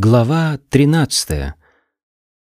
[0.00, 1.54] Глава 13.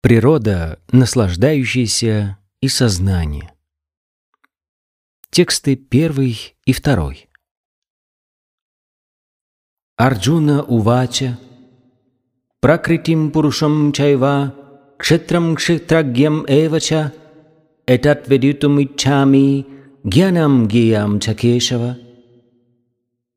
[0.02, 3.52] Природа, наслаждающаяся и сознание.
[5.30, 7.12] Тексты 1 и 2.
[9.96, 11.40] Арджуна Увача
[12.60, 14.54] Пракритим Пурушам Чайва
[14.96, 17.12] Кшетрам Кшетрагьям Эвача
[17.84, 19.66] Этат Ведитум Иччами
[20.04, 21.98] Гьянам Гиям Чакешава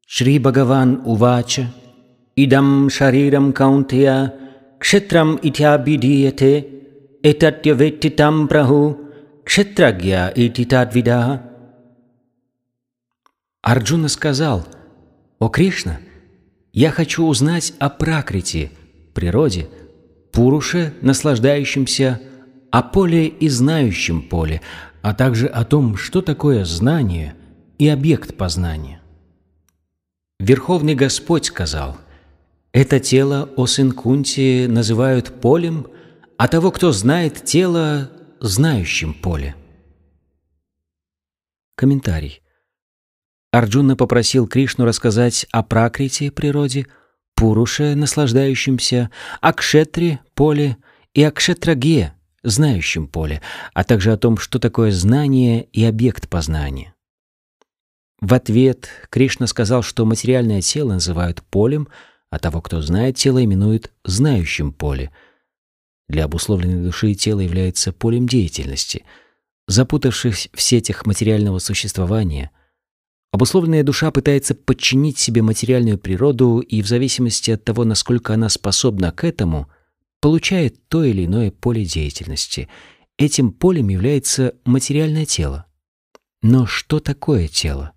[0.06, 1.74] Шри Бхагаван Увача
[2.36, 4.34] Idam shariram kaunteya
[4.80, 6.54] kshetram ityabhidiyate
[7.24, 8.98] etatyavetitam prahu
[9.46, 11.54] kshetragya ititadvidaha.
[13.62, 14.68] Арджуна сказал,
[15.40, 16.00] «О Кришна,
[16.74, 18.72] я хочу узнать о пракрите,
[19.14, 19.70] природе,
[20.34, 22.20] пуруше, наслаждающемся,
[22.72, 24.62] о поле и знающем поле,
[25.02, 27.36] а также о том, что такое знание
[27.78, 29.02] и объект познания».
[30.40, 31.96] Верховный Господь сказал,
[32.74, 35.88] это тело, о сын Кунти, называют полем,
[36.38, 39.56] а того, кто знает тело, знающим поле.
[41.76, 42.42] Комментарий.
[43.52, 46.88] Арджуна попросил Кришну рассказать о пракрите природе,
[47.36, 50.78] Пуруше, наслаждающемся, о кшетре, поле,
[51.14, 53.42] и о кшетраге, знающем поле,
[53.76, 56.96] а также о том, что такое знание и объект познания.
[58.20, 61.88] В ответ Кришна сказал, что материальное тело называют полем—
[62.34, 65.12] а того, кто знает тело, именуют знающим поле.
[66.10, 69.06] Для обусловленной души тело является полем деятельности.
[69.68, 72.50] Запутавшись в сетях материального существования,
[73.32, 79.12] обусловленная душа пытается подчинить себе материальную природу и в зависимости от того, насколько она способна
[79.12, 79.70] к этому,
[80.20, 82.68] получает то или иное поле деятельности.
[83.20, 85.68] Этим полем является материальное тело.
[86.42, 87.92] Но что такое тело?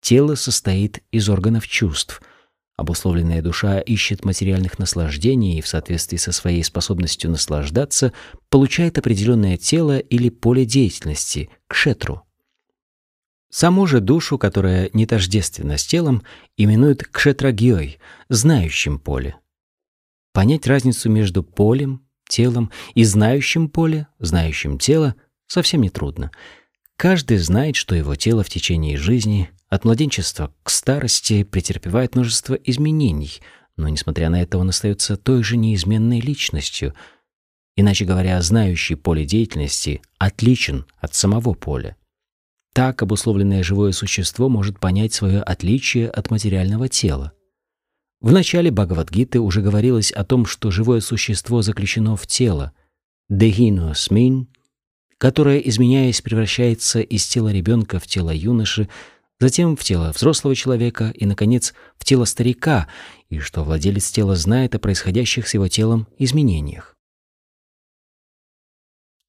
[0.00, 2.22] Тело состоит из органов чувств—
[2.76, 8.12] Обусловленная душа ищет материальных наслаждений и в соответствии со своей способностью наслаждаться
[8.48, 12.22] получает определенное тело или поле деятельности— кшетру.
[13.50, 16.22] Саму же душу, которая не тождественна с телом,
[16.56, 17.98] именуют кшетрагьей,
[18.30, 19.36] знающим поле.
[20.32, 25.14] Понять разницу между полем, телом и знающим поле, знающим тело,
[25.46, 26.30] совсем нетрудно.
[26.96, 33.40] Каждый знает, что его тело в течение жизни от младенчества к старости претерпевает множество изменений,
[33.78, 36.92] но, несмотря на это, он остается той же неизменной личностью.
[37.74, 41.96] Иначе говоря, знающий поле деятельности отличен от самого поля.
[42.74, 47.32] Так обусловленное живое существо может понять свое отличие от материального тела.
[48.20, 52.72] В начале Бхагавадгиты уже говорилось о том, что живое существо заключено в тело,
[53.30, 54.48] дехинуасмин,
[55.16, 58.90] которое, изменяясь, превращается из тела ребенка в тело юноши,
[59.42, 62.86] затем в тело взрослого человека и, наконец, в тело старика,
[63.28, 66.96] и что владелец тела знает о происходящих с его телом изменениях.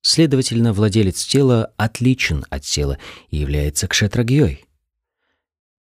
[0.03, 4.65] Следовательно, владелец тела отличен от тела и является кшетрагьей.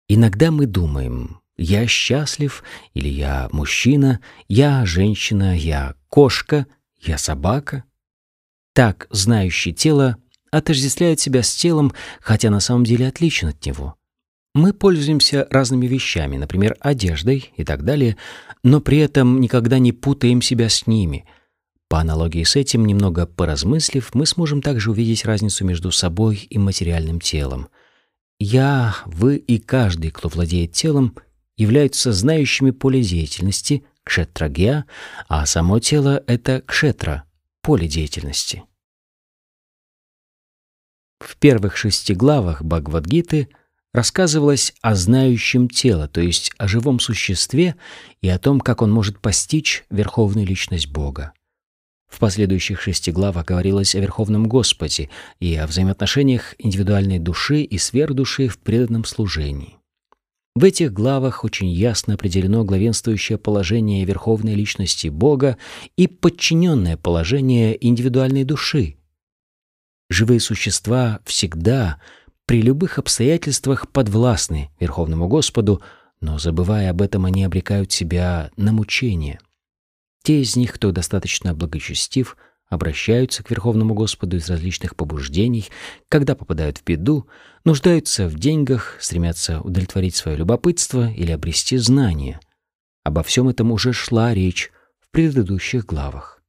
[0.07, 2.63] Иногда мы думаем, я счастлив,
[2.93, 6.67] или я мужчина, я женщина, я кошка,
[7.01, 7.83] я собака.
[8.73, 10.15] Так знающий тело
[10.51, 13.97] отождествляет себя с телом, хотя на самом деле отличен от него.
[14.53, 18.17] Мы пользуемся разными вещами, например, одеждой и так далее,
[18.63, 21.25] но при этом никогда не путаем себя с ними.
[21.87, 27.21] По аналогии с этим, немного поразмыслив, мы сможем также увидеть разницу между собой и материальным
[27.21, 27.69] телом.
[28.39, 31.15] Я, вы и каждый, кто владеет телом,
[31.57, 34.85] являются знающими поле деятельности, кшетрагья,
[35.29, 37.23] а само тело— это кшетра,
[37.61, 38.63] поле деятельности.
[41.19, 43.47] В первых шести главах Бхагавадгиты—
[43.93, 47.75] рассказывалось о знающем тело, то есть о живом существе
[48.21, 51.33] и о том, как он может постичь верховную личность Бога.
[52.07, 55.09] В последующих шести главах говорилось о Верховном Господе
[55.39, 59.77] и о взаимоотношениях индивидуальной души и сверхдуши в преданном служении.
[60.53, 65.57] В этих главах очень ясно определено главенствующее положение верховной личности Бога
[65.95, 68.97] и подчиненное положение индивидуальной души.
[70.09, 72.01] Живые существа всегда—
[72.51, 75.81] при любых обстоятельствах подвластны Верховному Господу,
[76.19, 79.39] но, забывая об этом, они обрекают себя на мучение.
[80.21, 82.35] Те из них, кто достаточно благочестив,
[82.67, 85.69] обращаются к Верховному Господу из различных побуждений,
[86.09, 87.25] когда попадают в беду,
[87.63, 92.41] нуждаются в деньгах, стремятся удовлетворить свое любопытство или обрести знания.
[93.05, 96.43] Обо всем этом уже шла речь в предыдущих главах.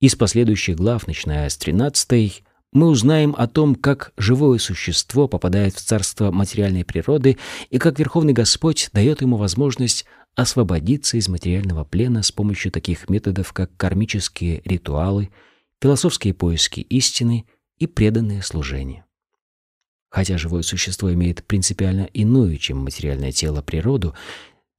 [0.00, 2.42] Из последующих глав, начиная с 13
[2.74, 7.38] мы узнаем о том, как живое существо попадает в царство материальной природы
[7.70, 10.04] и как Верховный Господь дает ему возможность
[10.34, 15.30] освободиться из материального плена с помощью таких методов, как кармические ритуалы,
[15.80, 17.46] философские поиски истины
[17.78, 19.04] и преданное служение.
[20.10, 24.14] Хотя живое существо имеет принципиально иную, чем материальное тело, природу,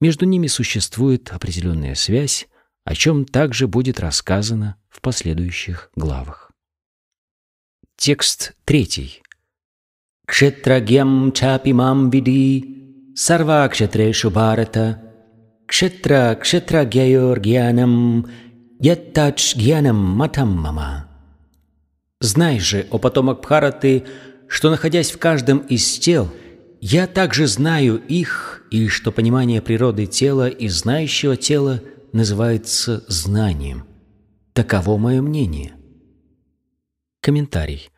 [0.02, 2.48] между ними существует определенная связь,
[2.84, 6.45] о чем также будет рассказано в последующих главах.
[7.98, 9.22] Текст третий.
[10.28, 15.02] Кшетрагьям чапи мам види, сарва кшетрешу бхарата,
[15.66, 18.28] кшетра кшетрагьяйор гьянам,
[18.80, 21.08] яттач гьянам матам мама.
[22.20, 24.04] Знай же, о потомок Бхараты,
[24.48, 26.32] что, находясь в каждом из тел,
[26.82, 31.82] я также знаю их, и что понимание природы тела и знающего тела
[32.12, 33.86] называется знанием.
[34.54, 35.76] Таково мое мнение.
[37.26, 37.90] Комментарий.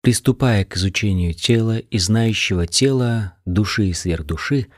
[0.00, 4.68] Приступая к изучению тела и знающего тела, души и сверхдуши,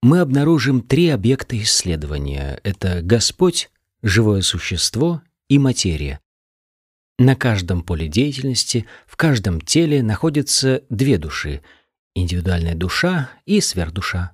[0.00, 2.60] мы обнаружим три объекта исследования.
[2.62, 3.70] Это Господь,
[4.04, 6.20] живое существо и материя.
[7.18, 11.62] На каждом поле деятельности, в каждом теле находятся две души–
[12.14, 14.30] индивидуальная душа и сверхдуша.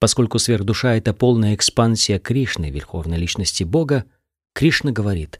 [0.00, 4.04] Поскольку сверхдуша– это полная экспансия Кришны, Верховной Личности Бога,
[4.52, 5.38] Кришна говорит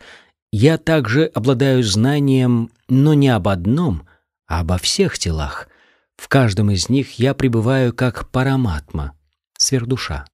[0.52, 4.06] «Я также обладаю знанием, но не об одном,
[4.46, 5.68] а обо всех телах.
[6.16, 9.16] В каждом из них я пребываю как параматма,
[9.56, 10.26] сверхдуша».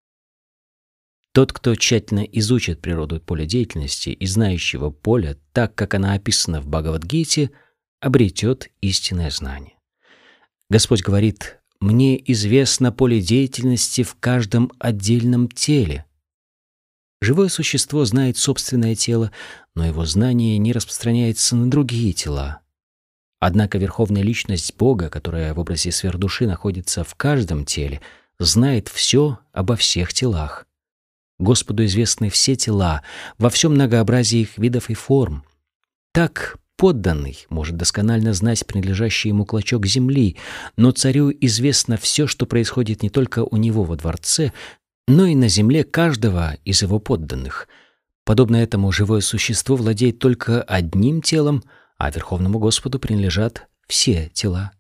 [1.36, 6.66] Тот, кто тщательно изучит природу поля деятельности и знающего поля так, как она описана в
[6.66, 7.50] Бхагавадгите,
[8.00, 9.74] обретет истинное знание.
[10.70, 16.05] Господь говорит, «Мне известно поле деятельности в каждом отдельном теле».
[17.20, 19.32] Живое существо знает собственное тело,
[19.74, 22.60] но его знание не распространяется на другие тела.
[23.38, 28.00] Однако Верховная Личность Бога, которая в образе сверхдуши находится в каждом теле,
[28.38, 30.66] знает все обо всех телах.
[31.38, 33.02] Господу известны все тела
[33.38, 35.44] во всем многообразии их видов и форм.
[36.12, 40.36] Так подданный может досконально знать принадлежащий ему клочок земли,
[40.76, 44.52] но царю известно все, что происходит не только у него во дворце,
[45.06, 47.68] но и на земле каждого из его подданных.
[48.24, 51.62] Подобно этому живое существо владеет только одним телом,
[51.96, 54.72] а Верховному Господу принадлежат все тела.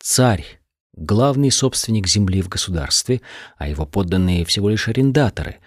[0.00, 0.60] Царь—
[0.96, 3.20] главный собственник земли в государстве,
[3.56, 5.58] а его подданные всего лишь арендаторы—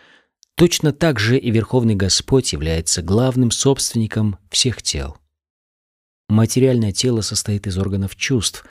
[0.57, 5.15] Точно так же и Верховный Господь является главным собственником всех тел.
[6.29, 8.65] Материальное тело состоит из органов чувств.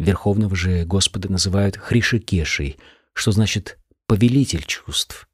[0.00, 2.76] Верховного же Господа называют Хришикешей,
[3.12, 3.77] что значит
[4.08, 5.28] «повелитель чувств».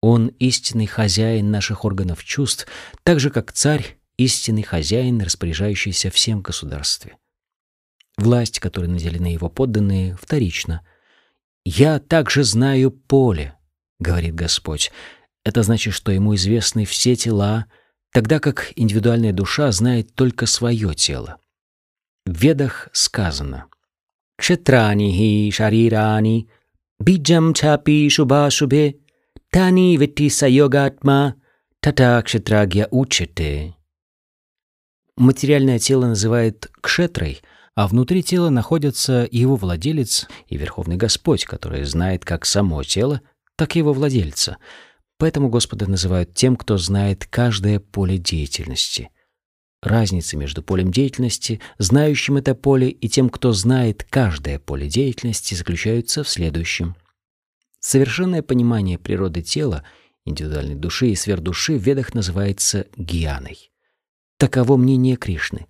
[0.00, 2.66] Он истинный хозяин наших органов чувств,
[3.04, 7.16] так же как царь— истинный хозяин, распоряжающийся всем государстве.
[8.16, 10.84] Власть, которой наделены его подданные, вторична.
[11.64, 13.56] «Я также знаю поле»,
[14.02, 14.92] говорит Господь.
[15.44, 17.66] Это значит, что ему известны все тела,
[18.12, 21.38] тогда как индивидуальная душа знает только свое тело.
[22.26, 23.66] В Ведах сказано
[24.36, 26.48] «Кшетрани хи шарирани,
[27.54, 28.94] чапи шуба шубе,
[29.50, 31.34] тани вити сайогатма,
[31.80, 33.74] тата кшетрагья учете».
[35.16, 37.42] Материальное тело называют кшетрой,
[37.74, 43.20] а внутри тела находятся его владелец и Верховный Господь, который знает как само тело,
[43.56, 44.56] так и его владельца.
[45.18, 49.10] Поэтому Господа называют тем, кто знает каждое поле деятельности.
[49.82, 56.22] Разница между полем деятельности, знающим это поле, и тем, кто знает каждое поле деятельности, заключается
[56.22, 56.94] в следующем.
[57.80, 59.82] Совершенное понимание природы тела,
[60.24, 63.72] индивидуальной души и сверхдуши в ведах называется гьяной.
[64.38, 65.66] Таково мнение Кришны.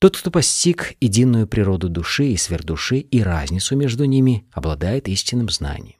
[0.00, 5.98] Тот, кто постиг единую природу души и сверхдуши и разницу между ними, обладает истинным знанием.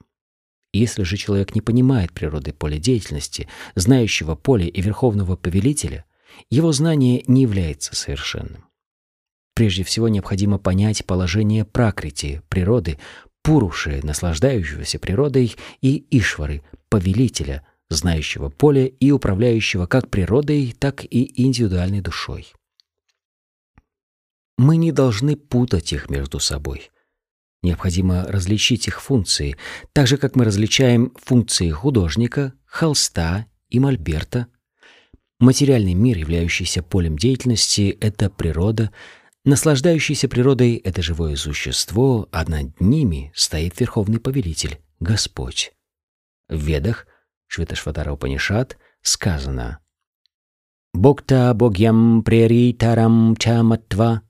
[0.73, 6.05] Если же человек не понимает природы поля деятельности, знающего поля и верховного повелителя,
[6.51, 8.65] его знание не является совершенным.
[9.55, 12.99] Прежде всего необходимо понять положение пракрити, природы,
[13.43, 22.01] пуруши, наслаждающегося природой, и ишвары, повелителя, знающего поле и управляющего как природой, так и индивидуальной
[22.01, 22.53] душой.
[24.57, 26.91] Мы не должны путать их между собой–
[27.63, 29.57] Необходимо различить их функции,
[29.93, 34.47] так же, как мы различаем функции художника, холста и мольберта.
[35.41, 38.91] Материальный мир, являющийся полем деятельности,— это природа.
[39.45, 45.73] Наслаждающийся природой— это живое существо, а над ними стоит Верховный Повелитель, Господь.
[46.49, 47.07] В Ведах,
[47.47, 49.79] Швиташватара Упанишат, сказано
[50.93, 54.23] «Бокта богьям преритарам чаматва»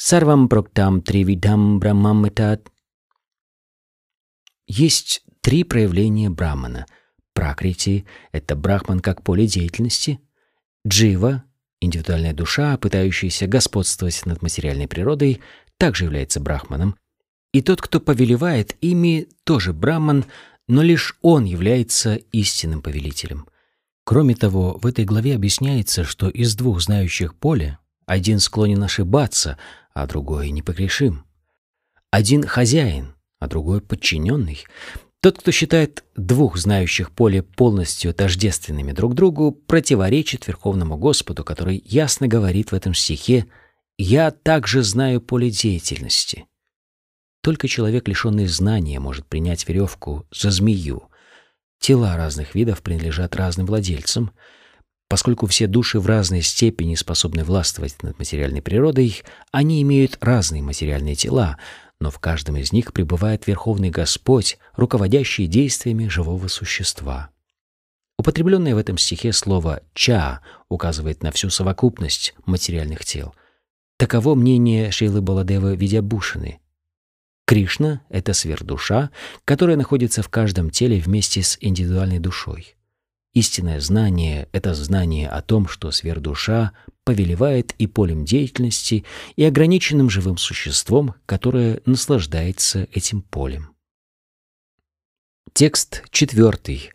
[0.00, 2.70] Сарвам проктам тривидам брамамытат.
[4.68, 6.86] Есть три проявления Брахмана.
[7.34, 10.20] Пракрити— это Брахман как поле деятельности.
[10.88, 11.44] Джива—
[11.80, 15.40] индивидуальная душа, пытающаяся господствовать над материальной природой,
[15.76, 16.96] также является Брахманом.
[17.52, 20.24] И тот, кто повелевает ими, тоже Брахман,
[20.66, 23.46] но лишь он является истинным повелителем.
[24.04, 29.58] Кроме того, в этой главе объясняется, что из двух знающих поле один склонен ошибаться,
[29.92, 31.24] а другой непогрешим.
[32.10, 34.64] Один хозяин, а другой подчиненный.
[35.20, 42.28] Тот, кто считает двух знающих поле полностью тождественными друг другу, противоречит Верховному Господу, который ясно
[42.28, 43.46] говорит в этом стихе
[43.96, 46.46] «Я также знаю поле деятельности».
[47.42, 51.04] Только человек, лишенный знания, может принять веревку за змею.
[51.80, 54.30] Тела разных видов принадлежат разным владельцам.
[55.08, 61.14] Поскольку все души в разной степени способны властвовать над материальной природой, они имеют разные материальные
[61.14, 61.56] тела,
[62.00, 67.30] но в каждом из них пребывает Верховный Господь, руководящий действиями живого существа.
[68.18, 73.34] Употребленное в этом стихе слово «ча» указывает на всю совокупность материальных тел.
[73.96, 76.60] Таково мнение Шейлы Баладева Видябушины.
[77.46, 79.10] Кришна— это сверхдуша,
[79.44, 82.77] которая находится в каждом теле вместе с индивидуальной душой.
[83.34, 86.72] Истинное знание— это знание о том, что сверхдуша
[87.04, 89.04] повелевает и полем деятельности,
[89.36, 93.74] и ограниченным живым существом, которое наслаждается этим полем.
[95.52, 96.92] Текст четвертый.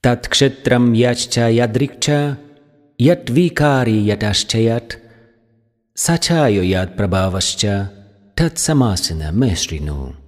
[0.00, 2.38] Таткшетрам ячча ядрикча,
[2.98, 4.98] ятвикари яташчаят,
[5.94, 7.92] сачайо яд прабавасча,
[8.34, 10.21] татсамасина месрину.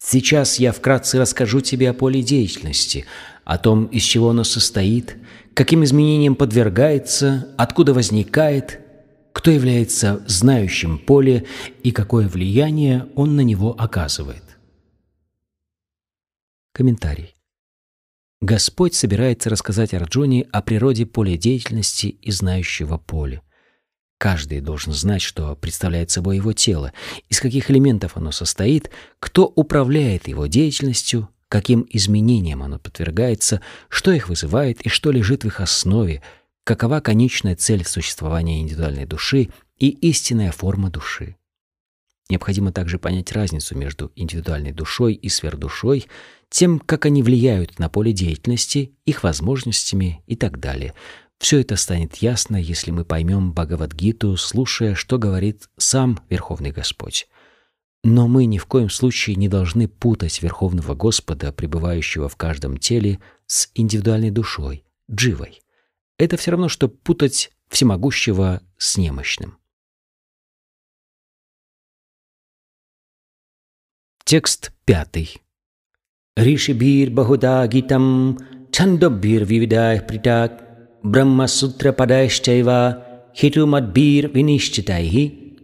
[0.00, 3.04] Сейчас я вкратце расскажу тебе о поле деятельности,
[3.44, 5.16] о том, из чего оно состоит,
[5.54, 8.80] каким изменениям подвергается, откуда возникает,
[9.32, 11.46] кто является знающим поле
[11.82, 14.42] и какое влияние он на него оказывает.
[16.72, 17.34] Комментарий.
[18.40, 23.42] Господь собирается рассказать Арджуне о природе поля деятельности и знающего поля.
[24.18, 26.92] Каждый должен знать, что представляет собой его тело,
[27.28, 34.28] из каких элементов оно состоит, кто управляет его деятельностью, каким изменениям оно подвергается, что их
[34.28, 36.20] вызывает и что лежит в их основе,
[36.64, 41.36] какова конечная цель существования индивидуальной души и истинная форма души.
[42.28, 46.08] Необходимо также понять разницу между индивидуальной душой и сверхдушой,
[46.50, 50.92] тем, как они влияют на поле деятельности, их возможностями и так далее–
[51.38, 57.28] все это станет ясно, если мы поймем Бхагавадгиту, слушая, что говорит сам Верховный Господь.
[58.04, 63.20] Но мы ни в коем случае не должны путать Верховного Господа, пребывающего в каждом теле,
[63.46, 65.62] с индивидуальной душой, дживой.
[66.18, 69.58] Это все равно, что путать всемогущего с немощным.
[74.24, 75.40] Текст пятый.
[76.36, 78.38] Ришибир Бахуда Гитам
[78.70, 80.67] Чандобир Вивидай Притак
[81.02, 85.56] Брахмасутра-падайшчайва хитумадбир винищитайхи.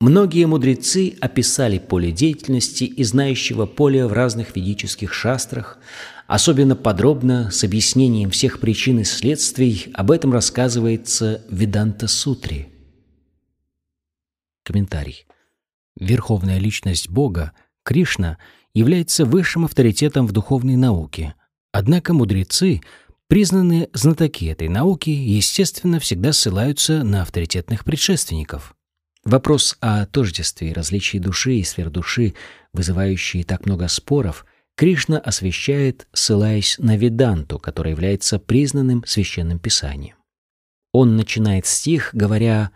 [0.00, 5.78] Многие мудрецы описали поле деятельности и знающего поля в разных ведических шастрах,
[6.26, 12.68] особенно подробно, с объяснением всех причин и следствий, об этом рассказывается в Веданта-сутре.
[14.64, 15.26] Комментарий.
[15.98, 17.52] Верховная личность Бога,
[17.84, 18.38] Кришна,
[18.74, 21.34] является высшим авторитетом в духовной науке.
[21.72, 22.82] Однако мудрецы–
[23.34, 28.76] Признанные знатоки этой науки, естественно, всегда ссылаются на авторитетных предшественников.
[29.24, 32.34] Вопрос о тождестве и различии души и сфер души,
[32.72, 40.14] вызывающие так много споров, Кришна освещает, ссылаясь на Веданту, которая является признанным священным писанием.
[40.92, 42.70] Он начинает стих, говоря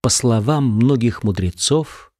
[0.00, 2.12] «по словам многих мудрецов»,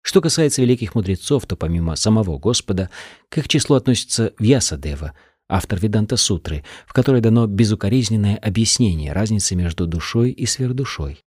[0.00, 2.88] что касается великих мудрецов, то помимо самого Господа,
[3.28, 5.12] к их числу относится Вьясадева—
[5.48, 11.24] автор Веданта Сутры, в которой дано безукоризненное объяснение разницы между душой и сверхдушой.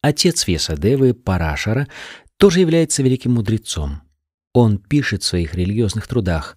[0.00, 1.88] Отец Весадевы, Парашара,
[2.36, 4.02] тоже является великим мудрецом.
[4.52, 6.56] Он пишет в своих религиозных трудах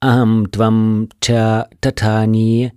[0.00, 2.72] «Ам твам ча татани»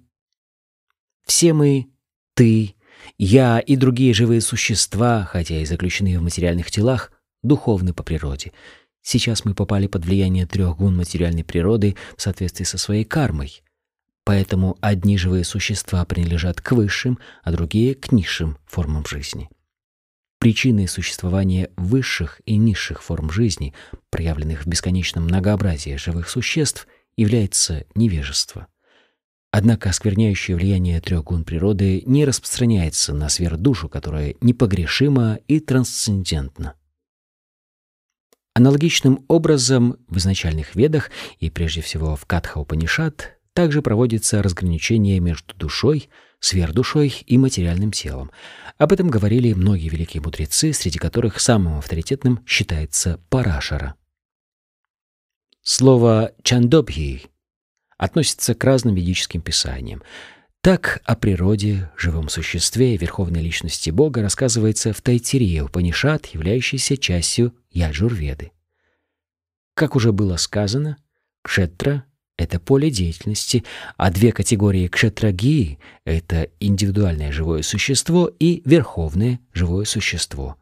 [1.25, 1.88] «Все мы,
[2.34, 2.75] ты,
[3.18, 7.12] я и другие живые существа, хотя и заключены в материальных телах,
[7.44, 8.54] духовны по природе,
[9.10, 13.64] Сейчас мы попали под влияние трех гун материальной природы в соответствии со своей кармой.
[14.26, 19.50] Поэтому одни живые существа принадлежат к высшим, а другие— к низшим формам жизни.
[20.40, 23.74] Причиной существования высших и низших форм жизни,
[24.10, 26.86] проявленных в бесконечном многообразии живых существ,
[27.16, 28.68] является невежество.
[29.52, 36.74] Однако оскверняющее влияние трех гун природы не распространяется на сверхдушу, которая непогрешима и трансцендентна.
[38.58, 46.10] Аналогичным образом в изначальных ведах и прежде всего в Катха-Упанишат также проводится разграничение между душой,
[46.40, 48.32] сверхдушой и материальным телом.
[48.80, 53.94] Об этом говорили многие великие мудрецы, среди которых самым авторитетным считается Парашара.
[55.62, 57.28] Слово «чандобхи»
[58.00, 60.02] относится к разным ведическим писаниям.
[60.62, 67.56] Так о природе, живом существе и верховной личности Бога рассказывается в Тайтирие Упанишат, являющейся частью
[67.72, 68.52] Яджурведы.
[69.76, 70.98] Как уже было сказано,
[71.44, 72.04] кшетра—
[72.38, 73.64] это поле деятельности,
[73.96, 80.58] а две категории кшетрагии— это индивидуальное живое существо и верховное живое существо.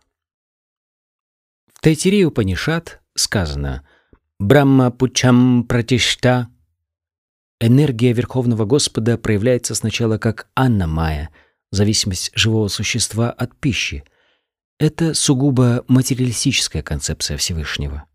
[1.73, 3.87] В Тайтирие Упанишат сказано
[4.39, 6.49] «Брахма пучам пратишта»
[7.61, 11.29] Энергия Верховного Господа проявляется сначала как Анна Майя,
[11.71, 14.03] зависимость живого существа от пищи.
[14.77, 18.05] Это сугубо материалистическая концепция Всевышнего.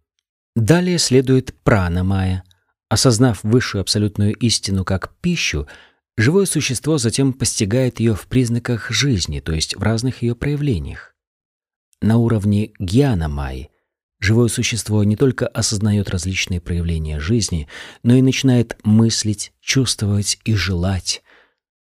[0.55, 2.45] Далее следует Прана Майя.
[2.91, 5.67] Осознав высшую абсолютную истину как пищу,
[6.19, 11.15] живое существо затем постигает ее в признаках жизни, то есть в разных ее проявлениях.
[12.03, 13.71] На уровне Гьяна Майи
[14.21, 17.69] Живое существо не только осознает различные проявления жизни,
[18.03, 21.23] но и начинает мыслить, чувствовать и желать.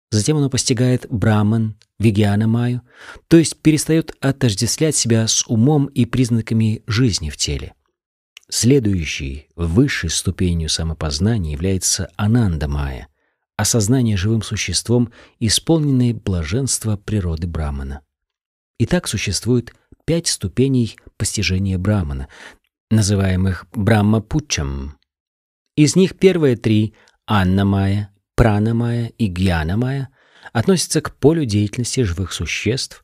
[0.09, 2.81] Затем оно постигает Браман, Вигьяна Маю,
[3.27, 7.73] то есть перестает отождествлять себя с умом и признаками жизни в теле.
[8.49, 13.09] Следующей, высшей ступенью самопознания является Ананда Майя,
[13.57, 18.01] осознание живым существом, исполненное блаженства природы Брамана.
[18.79, 19.73] И так существует
[20.05, 22.27] пять ступеней постижения Брамана,
[22.89, 24.97] называемых Брахма-путчам.
[25.75, 26.95] Из них первые три—
[27.27, 30.09] Анна-майя, Прана-майя и Гьяна-майя—
[30.53, 33.03] относятся к полю деятельности живых существ.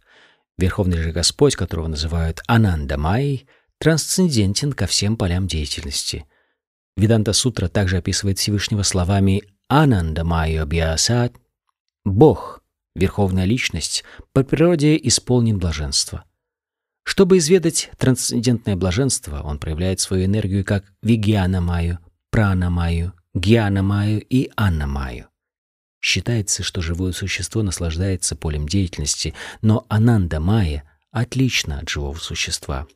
[0.57, 3.47] Верховный же Господь, которого называют Ананда-майей,
[3.79, 6.25] трансцендентен ко всем полям деятельности.
[6.97, 11.35] Веданта-сутра также описывает Всевышнего словами «Ананда-майя Абьясат»—
[12.05, 12.61] «Бог»,
[12.95, 16.23] Верховная Личность, по природе исполнен блаженства.
[17.05, 21.99] Чтобы изведать трансцендентное блаженство, он проявляет свою энергию как Вигьяна-майю,
[22.31, 25.27] Прана-майю, Гьяна-майю и Анна-майю.
[26.01, 32.87] Считается, что живое существо наслаждается полем деятельности, но Ананда-майя отлично от живого существа.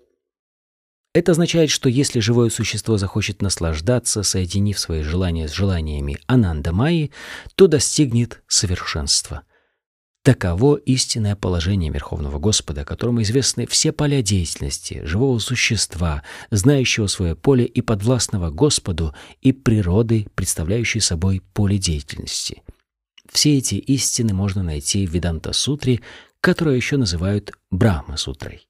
[1.13, 7.11] Это означает, что если живое существо захочет наслаждаться, соединив свои желания с желаниями Ананда-майи,
[7.55, 9.43] то достигнет совершенства.
[10.23, 17.65] Таково истинное положение Верховного Господа, которому известны все поля деятельности живого существа, знающего свое поле
[17.65, 22.63] и подвластного Господу, и природы, представляющей собой поле деятельности.
[23.31, 26.01] Все эти истины можно найти в Веданта-сутре,
[26.41, 28.67] которую еще называют Брахма-сутрой.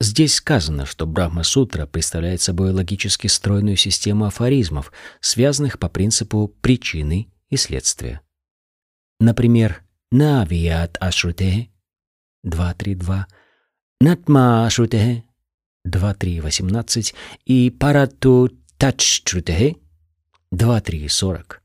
[0.00, 7.56] Здесь сказано, что Брахма-сутра представляет собой логически стройную систему афоризмов, связанных по принципу причины и
[7.56, 8.20] следствия.
[9.18, 11.70] Например, Навият Ашрутехе
[12.46, 13.24] 2.3.2,
[14.00, 15.24] Натма Ашрутехе
[15.86, 19.76] 2.3.18 и Парату Тачтрутехе
[20.54, 21.56] 2.3.40.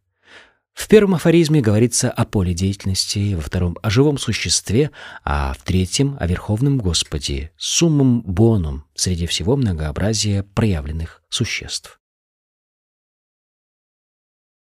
[0.73, 4.91] В первом афоризме говорится о поле деятельности, во втором— о живом существе,
[5.23, 12.01] а в третьем— о Верховном Господе, суммум бонум среди всего многообразия проявленных существ.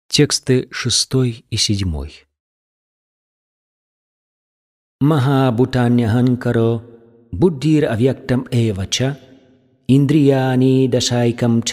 [0.08, 2.27] Тексты шестой и седьмой.
[5.11, 6.69] महाभूतान्यहङ्करो
[7.41, 9.13] बुद्धिरव्यक्तम् एव च
[9.95, 11.71] इन्द्रियाणि दशैकं च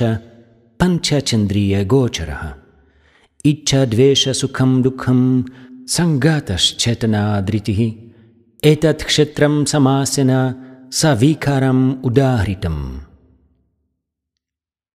[0.80, 2.42] पञ्चचन्द्रियगोचरः
[3.50, 5.20] इच्छद्वेषसुखं दुःखं
[5.96, 7.80] सङ्गातश्चेतनाधृतिः
[8.72, 10.33] एतत् क्षेत्रं समासेन
[10.92, 13.06] савикарам ударитам.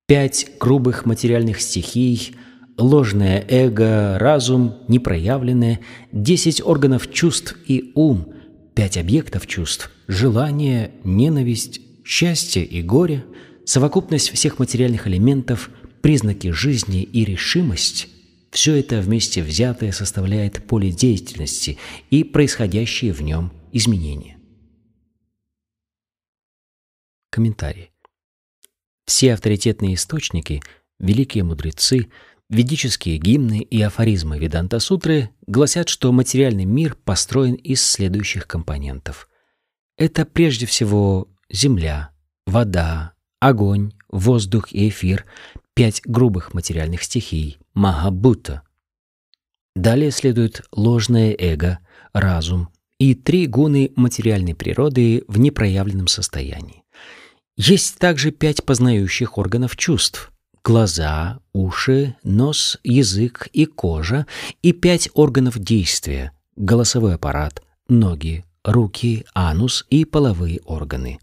[0.10, 2.36] Пять грубых материальных стихий
[2.81, 5.81] ложное эго, разум, непроявленное,
[6.13, 8.33] десять органов чувств и ум,
[8.75, 13.25] пять объектов чувств, желание, ненависть, счастье и горе,
[13.65, 18.09] совокупность всех материальных элементов, признаки жизни и решимость–
[18.51, 21.79] все это вместе взятое составляет поле деятельности
[22.11, 24.39] и происходящие в нем изменения.
[27.31, 27.93] Комментарий.
[29.07, 30.63] Все авторитетные источники,
[30.99, 32.09] великие мудрецы–
[32.51, 39.29] Ведические гимны и афоризмы Веданта-сутры гласят, что материальный мир построен из следующих компонентов.
[39.97, 42.11] Это прежде всего земля,
[42.49, 45.27] вода, огонь, воздух и эфир,
[45.75, 48.63] пять грубых материальных стихий, махабута.
[49.77, 51.79] Далее следует ложное эго,
[52.13, 56.83] разум и три гуны материальной природы в непроявленном состоянии.
[57.57, 60.30] Есть также пять познающих органов чувств–
[60.65, 64.27] глаза, уши, нос, язык и кожа,
[64.63, 71.19] и пять органов действия– голосовой аппарат, ноги, руки, анус и половые органы.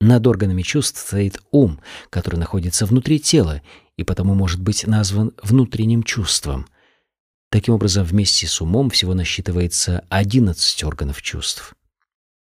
[0.00, 3.60] Над органами чувств стоит ум, который находится внутри тела
[3.96, 6.66] и потому может быть назван внутренним чувством.
[7.50, 11.74] Таким образом, вместе с умом всего насчитывается 11 органов чувств.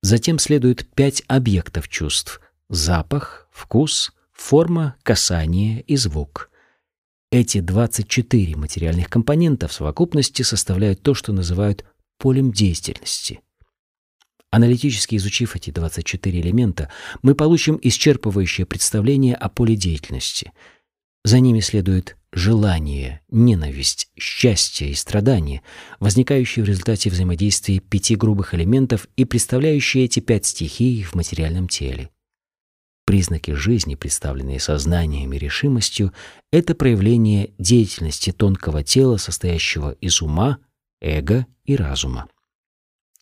[0.02, 4.12] Затем следует пять объектов чувств– запах, вкус,
[4.42, 6.50] форма, касание и звук.
[7.30, 11.84] Эти 24 материальных компонента в совокупности составляют то, что называют
[12.18, 13.40] полем деятельности–
[14.52, 16.90] Аналитически изучив эти 24 элемента,
[17.22, 20.52] мы получим исчерпывающее представление о поле деятельности.
[21.24, 25.62] За ними следует желание, ненависть, счастье и страдание,
[26.00, 32.10] возникающие в результате взаимодействия пяти грубых элементов и представляющие эти пять стихий в материальном теле.
[33.12, 36.14] Признаки жизни, представленные сознанием и решимостью,
[36.50, 40.60] это проявление деятельности тонкого тела, состоящего из ума,
[40.98, 42.26] эго и разума.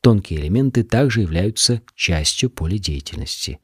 [0.01, 3.59] Тонкие элементы также являются частью поля деятельности.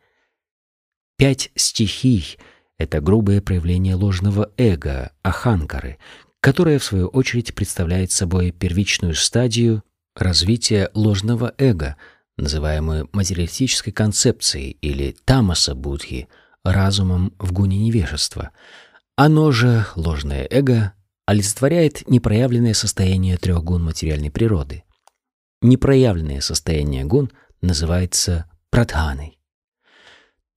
[1.17, 2.39] Пять стихий—
[2.77, 5.99] это грубое проявление ложного эго, аханкары,
[6.41, 9.85] которое, в свою очередь, представляет собой первичную стадию
[10.17, 11.97] развития ложного эго,
[12.37, 16.29] называемую материалистической концепцией или тамаса будхи,
[16.65, 18.51] разумом в гуне невежества.
[19.17, 20.93] Оно же, ложное эго,
[21.27, 24.85] олицетворяет непроявленное состояние трех гун материальной природы.
[25.63, 27.31] Непроявленное состояние гун
[27.63, 29.39] называется прадханой.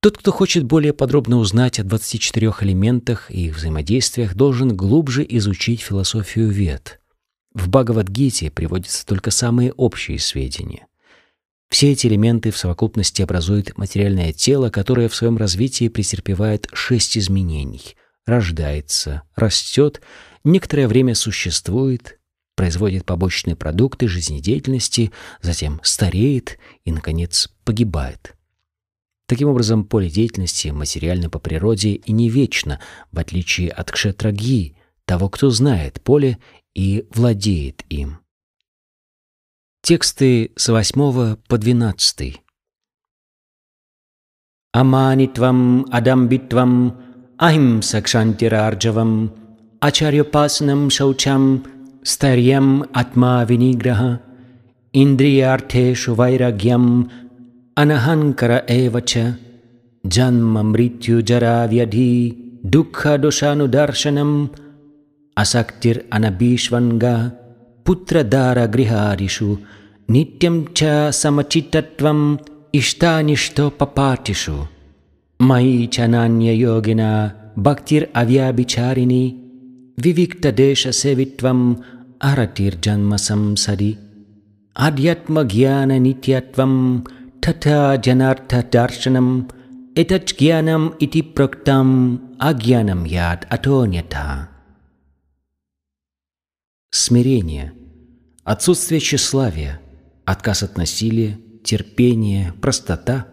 [0.00, 5.80] Тот, кто хочет более подробно узнать о 24 элементах и их взаимодействиях, должен глубже изучить
[5.80, 7.00] философию вед.
[7.52, 10.86] В Бхагавадгите приводятся только самые общие сведения.
[11.70, 17.96] Все эти элементы в совокупности образуют материальное тело, которое в своем развитии претерпевает шесть изменений.
[18.26, 20.00] Рождается, растет,
[20.44, 22.18] некоторое время существует,
[22.56, 28.36] производит побочные продукты жизнедеятельности, затем стареет и, наконец, погибает.
[29.26, 32.80] Таким образом, поле деятельности материально по природе и не вечно,
[33.12, 36.38] в отличие от кшетраги, того, кто знает поле
[36.74, 38.19] и владеет им.
[39.82, 42.42] Тексты с 8 по 12.
[44.72, 47.00] Аманитвам адамбитвам
[47.38, 49.32] ахим сакшантирарджавам
[49.80, 51.64] ачарьопаснам шаучам
[52.02, 54.20] старьям атма виниграха
[54.92, 57.10] индрияртешу вайрагьям
[57.74, 59.38] анаханкара эвача
[60.06, 64.52] джанма мритью джара вьядхи дукха душану даршанам
[65.34, 67.39] асактир анабишванга
[67.86, 69.48] पुत्रधारगृहारिषु
[70.14, 72.24] नित्यं च समचितत्वम्
[72.80, 74.56] इष्टानिष्टोपपाटिषु
[75.48, 77.10] मयि च नान्ययोगिना
[77.66, 79.22] भक्तिरव्याभिचारिणि
[80.04, 81.64] विविक्तदेशसेवित्वम्
[82.30, 83.92] अरतिर्जन्म संसदि
[84.86, 86.74] आध्यात्मज्ञाननित्यत्वं
[87.44, 89.32] तथा जनार्थदर्शनम्
[90.02, 91.94] एतज्ज्ञानम् इति प्रोक्तम्
[92.48, 94.26] अज्ञानं यात् अतोऽन्यथा।
[96.90, 97.72] Смирение,
[98.42, 99.80] отсутствие тщеславия,
[100.24, 103.28] отказ от насилия, терпение, простота,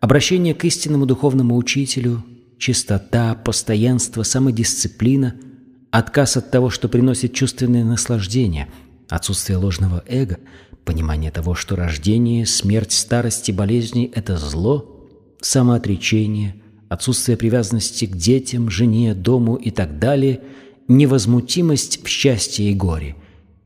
[0.00, 2.24] обращение к истинному духовному учителю,
[2.58, 5.34] чистота, постоянство, самодисциплина—
[5.90, 8.68] отказ от того, что приносит чувственное наслаждение,
[9.08, 10.38] отсутствие ложного эго,
[10.84, 15.06] понимание того, что рождение, смерть, старость и болезни– это зло,
[15.40, 16.56] самоотречение,
[16.88, 20.40] отсутствие привязанности к детям, жене, дому и так далее,
[20.88, 23.16] невозмутимость в счастье и горе,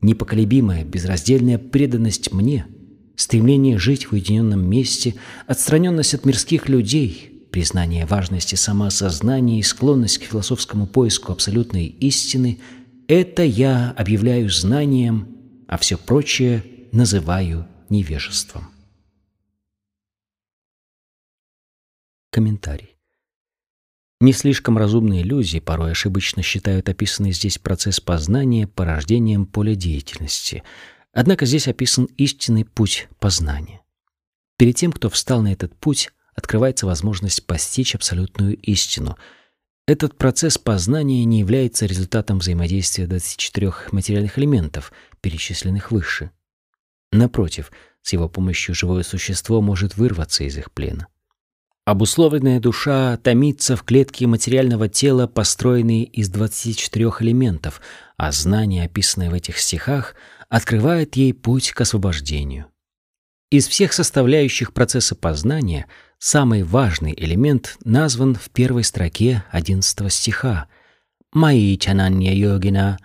[0.00, 2.66] непоколебимая безраздельная преданность мне,
[3.16, 5.14] стремление жить в уединенном месте,
[5.46, 12.61] отстраненность от мирских людей– признание важности самоосознания и склонность к философскому поиску абсолютной истины–
[13.09, 18.68] это я объявляю знанием, а все прочее называю невежеством.
[22.30, 22.89] Комментарий.
[24.20, 30.62] Не слишком разумные иллюзии порой ошибочно считают описанный здесь процесс познания порождением поля деятельности.
[31.14, 33.80] Однако здесь описан истинный путь познания.
[34.59, 39.16] Перед тем, кто встал на этот путь, открывается возможность постичь абсолютную истину.
[39.87, 46.30] Этот процесс познания не является результатом взаимодействия 24 материальных элементов, перечисленных выше.
[47.11, 51.09] Напротив, с его помощью живое существо может вырваться из их плена.
[51.90, 57.81] Обусловленная душа томится в клетке материального тела, построенной из 24 элементов,
[58.16, 60.14] а знание, описанное в этих стихах,
[60.48, 62.66] открывает ей путь к освобождению.
[63.50, 65.87] Из всех составляющих процесса познания
[66.20, 70.68] самый важный элемент назван в первой строке 11 стиха
[71.33, 72.98] «Маи чананья йогина,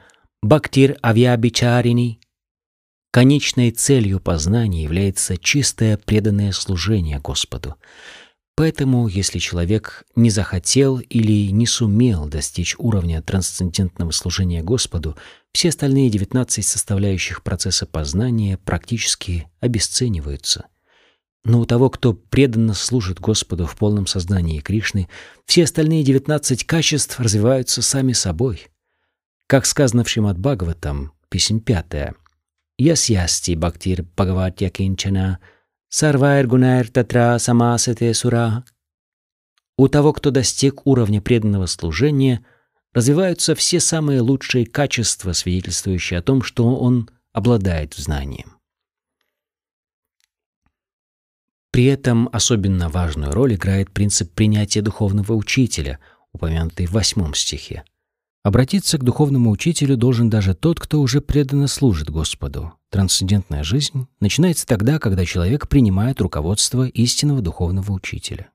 [0.43, 2.19] бхактир авьябичарини».
[3.09, 7.77] Конечной целью познания является чистое преданное служение Господу.
[8.55, 15.17] Поэтому, если человек не захотел или не сумел достичь уровня трансцендентного служения Господу,
[15.51, 20.67] все остальные 19 составляющих процесса познания практически обесцениваются–
[21.45, 25.07] но у того, кто преданно служит Господу в полном сознании Кришны,
[25.45, 28.67] все остальные 19 качеств развиваются сами собой.
[29.47, 32.15] Как сказано в Шримад Бхагаватам, песня пятая.
[32.79, 35.39] «Ясьясти бхактир бхагаватья кинчана,
[35.95, 38.65] сарвайр гунайр татра самасате сура».
[39.77, 42.45] У того, кто достиг уровня преданного служения,
[42.93, 48.57] развиваются все самые лучшие качества, свидетельствующие о том, что он обладает знанием.
[51.71, 55.99] При этом особенно важную роль играет принцип принятия духовного учителя,
[56.33, 57.85] упомянутый в восьмом стихе.
[58.45, 62.73] Обратиться к духовному учителю должен даже тот, кто уже преданно служит Господу.
[62.91, 68.51] Трансцендентная жизнь начинается тогда, когда человек принимает руководство истинного духовного учителя.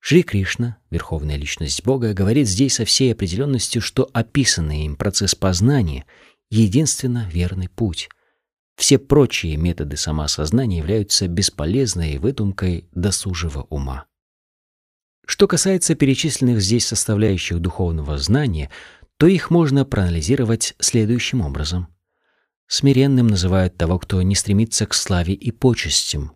[0.00, 6.04] Шри Кришна, Верховная Личность Бога, говорит здесь со всей определенностью, что описанный им процесс познания—
[6.50, 8.10] единственно верный путь—
[8.76, 14.04] все прочие методы самоосознания являются бесполезной выдумкой досужего ума.
[15.24, 18.70] Что касается перечисленных здесь составляющих духовного знания,
[19.22, 21.86] то их можно проанализировать следующим образом.
[22.66, 26.32] Смиренным называют того, кто не стремится к славе и почестям.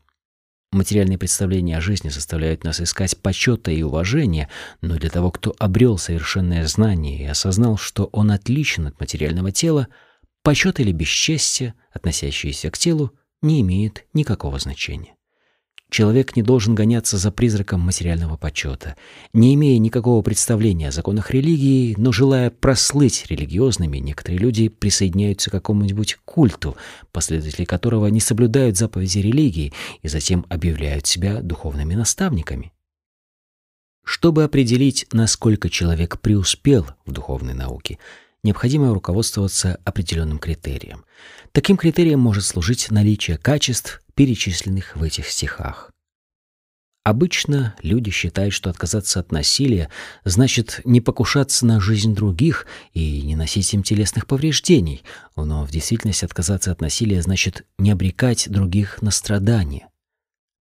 [0.70, 4.49] Материальные представления о жизни заставляют нас искать почета и уважения,
[4.83, 9.88] но для того, кто обрел совершенное знание и осознал, что он отличен от материального тела–
[10.44, 13.11] Почет или бесчестие, относящиеся к телу,
[13.42, 15.15] не имеют никакого значения.
[15.88, 18.96] Человек не должен гоняться за призраком материального почета,
[19.33, 25.53] не имея никакого представления о законах религии, но желая прослыть религиозными, некоторые люди присоединяются к
[25.53, 26.77] какому-нибудь культу,
[27.12, 29.72] последователи которого не соблюдают заповеди религии
[30.03, 32.72] и затем объявляют себя духовными наставниками.
[34.05, 37.99] Чтобы определить, насколько человек преуспел в духовной науке–
[38.46, 41.05] необходимо руководствоваться определенным критерием.
[41.53, 45.92] Таким критерием может служить наличие качеств, перечисленных в этих стихах.
[47.05, 49.90] Обычно люди считают, что отказаться от насилия
[50.24, 55.05] значит не покушаться на жизнь других и не носить им телесных повреждений,
[55.37, 59.88] но в действительности отказаться от насилия значит не обрекать других на страдания.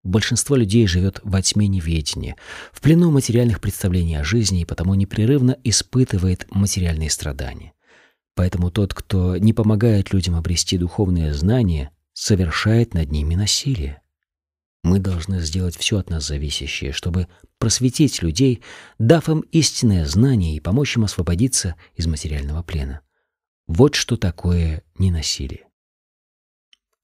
[0.03, 2.35] Большинство людей живет во тьме неведения,
[2.71, 7.73] в плену материальных представлений о жизни и потому непрерывно испытывает материальные страдания.
[8.35, 14.01] Поэтому тот, кто не помогает людям обрести духовные знания, совершает над ними насилие.
[14.83, 17.27] Мы должны сделать все от нас зависящее, чтобы
[17.59, 18.63] просветить людей,
[18.97, 23.01] дав им истинное знание и помочь им освободиться из материального плена.
[23.67, 25.67] Вот что такое ненасилие.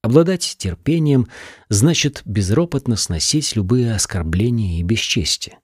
[0.02, 1.28] Обладать терпением
[1.68, 5.60] значит безропотно сносить любые оскорбления и бесчестие.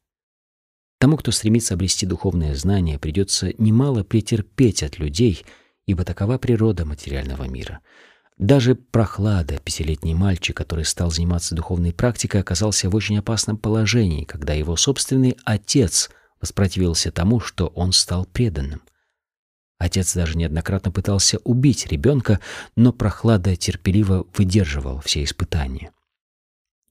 [0.99, 5.45] Тому, кто стремится обрести духовное знание, придется немало претерпеть от людей,
[5.87, 7.81] ибо такова природа материального мира.
[8.41, 14.55] Даже прохлада, пятилетний мальчик, который стал заниматься духовной практикой, оказался в очень опасном положении, когда
[14.55, 16.09] его собственный отец
[16.41, 18.81] воспротивился тому, что он стал преданным.
[19.79, 22.41] Отец даже неоднократно пытался убить ребенка,
[22.77, 25.93] но прохлада терпеливо выдерживал все испытания.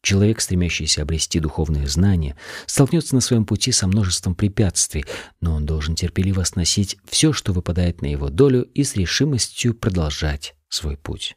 [0.04, 5.04] Человек, стремящийся обрести духовные знания, столкнется на своем пути со множеством препятствий,
[5.42, 10.54] но он должен терпеливо сносить все, что выпадает на его долю, и с решимостью продолжать
[10.70, 11.36] свой путь.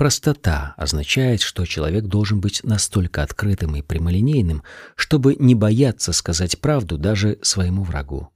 [0.00, 4.62] Простота означает, что человек должен быть настолько открытым и прямолинейным,
[4.96, 8.30] чтобы не бояться сказать правду даже своему врагу.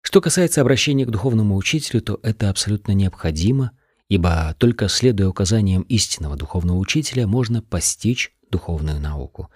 [0.00, 3.72] Что касается обращения к духовному учителю, то это абсолютно необходимо,
[4.08, 9.50] ибо только следуя указаниям истинного духовного учителя можно постичь духовную науку.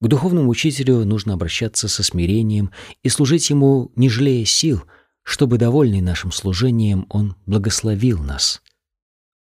[0.00, 2.70] К духовному учителю нужно обращаться со смирением
[3.02, 4.84] и служить ему, не жалея сил,
[5.24, 8.62] чтобы, довольный нашим служением, он благословил нас.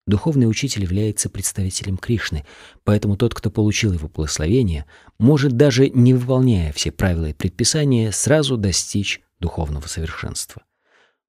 [0.06, 2.46] Духовный учитель является представителем Кришны,
[2.84, 4.86] поэтому тот, кто получил его благословение,
[5.18, 10.62] может даже не выполняя все правила и предписания, сразу достичь духовного совершенства.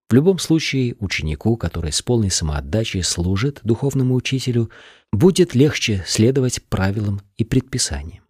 [0.09, 4.69] В любом случае, ученику, который с полной самоотдачей служит духовному учителю,
[5.11, 8.23] будет легче следовать правилам и предписаниям.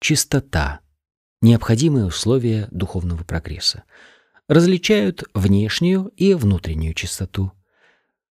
[0.00, 0.80] Чистота–
[1.42, 3.82] необходимое условие духовного прогресса.
[4.48, 7.52] Различают внешнюю и внутреннюю чистоту.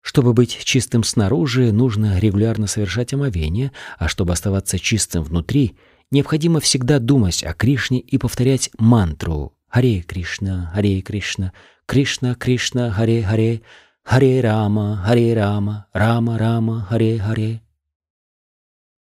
[0.02, 5.78] Чтобы быть чистым снаружи, нужно регулярно совершать омовение, а чтобы оставаться чистым внутри–
[6.12, 11.54] Необходимо всегда думать о Кришне и повторять мантру «Харе Кришна, Харе Кришна,
[11.86, 13.62] Кришна Кришна, Харе Харе,
[14.04, 17.62] Харе Рама, Харе Рама, Рама Рама, Харе Харе».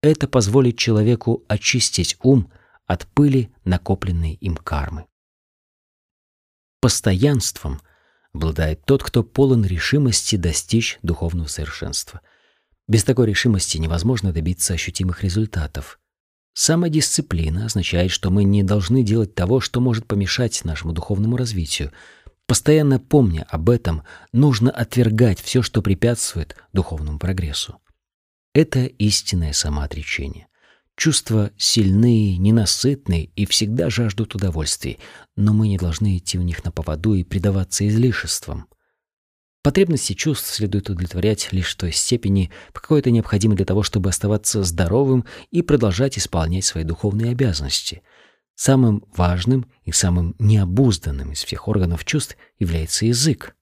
[0.03, 2.51] Это позволит человеку очистить ум
[2.87, 5.05] от пыли, накопленной им кармы.
[6.81, 7.83] Постоянством
[8.37, 12.21] обладает тот, кто полон решимости достичь духовного совершенства.
[12.87, 15.99] Без такой решимости невозможно добиться ощутимых результатов.
[16.55, 21.93] Самодисциплина означает, что мы не должны делать того, что может помешать нашему духовному развитию.
[22.47, 27.77] Постоянно помня об этом, нужно отвергать все, что препятствует духовному прогрессу.
[28.55, 30.47] Это истинное самоотречение.
[30.97, 34.99] Чувства сильные, ненасытные и всегда жаждут удовольствий,
[35.37, 38.67] но мы не должны идти у них на поводу и предаваться излишествам.
[39.63, 44.09] Потребности чувств следует удовлетворять лишь в той степени, по какой это необходимо для того, чтобы
[44.09, 48.03] оставаться здоровым и продолжать исполнять свои духовные обязанности.
[48.55, 53.55] Самым важным и самым необузданным из всех органов чувств является язык.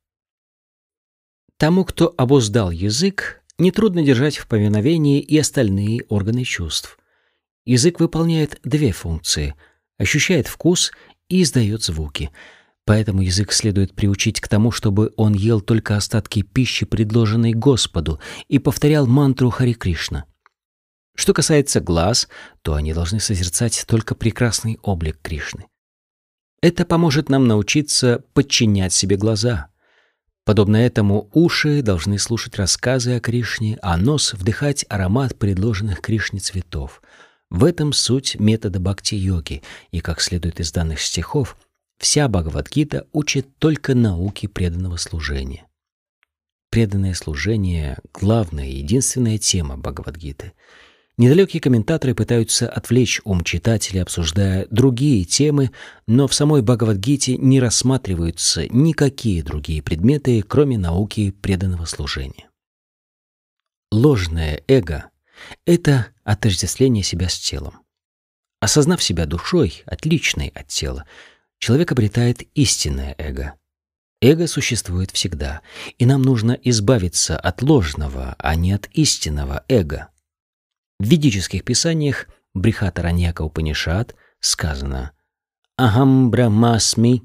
[1.56, 6.96] Тому, кто обуздал язык, нетрудно держать в повиновении и остальные органы чувств.
[7.64, 9.54] Язык выполняет две функции—
[9.98, 10.92] ощущает вкус
[11.28, 12.30] и издает звуки.
[12.84, 18.58] Поэтому язык следует приучить к тому, чтобы он ел только остатки пищи, предложенной Господу, и
[18.58, 20.26] повторял мантру Хари Кришна.
[21.16, 22.28] Что касается глаз,
[22.62, 25.66] то они должны созерцать только прекрасный облик Кришны.
[26.60, 29.68] Это поможет нам научиться подчинять себе глаза.
[30.44, 37.00] Подобно этому уши должны слушать рассказы о Кришне, а нос— вдыхать аромат предложенных Кришне цветов—
[37.50, 41.56] в этом суть метода бхакти-йоги, и, как следует из данных стихов,
[41.98, 45.66] вся Бхагавадгита учит только науке преданного служения.
[46.70, 50.52] Преданное служение— главная и единственная тема Бхагавадгиты.
[51.16, 55.70] Недалекие комментаторы пытаются отвлечь ум читателя, обсуждая другие темы,
[56.08, 62.48] но в самой Бхагавадгите не рассматриваются никакие другие предметы, кроме науки преданного служения.
[63.92, 65.10] Ложное эго—
[65.64, 67.80] это отождествление себя с телом.
[68.60, 71.06] Осознав себя душой, отличной от тела,
[71.58, 73.54] человек обретает истинное эго.
[74.20, 75.60] Эго существует всегда,
[75.98, 80.08] и нам нужно избавиться от ложного, а не от истинного эго.
[80.98, 85.12] В ведических писаниях Брихатараньяка Упанишат сказано
[85.76, 87.22] «Ахам Брахмасми»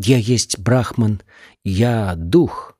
[0.00, 1.22] «Я есть Брахман,
[1.62, 2.76] я Дух».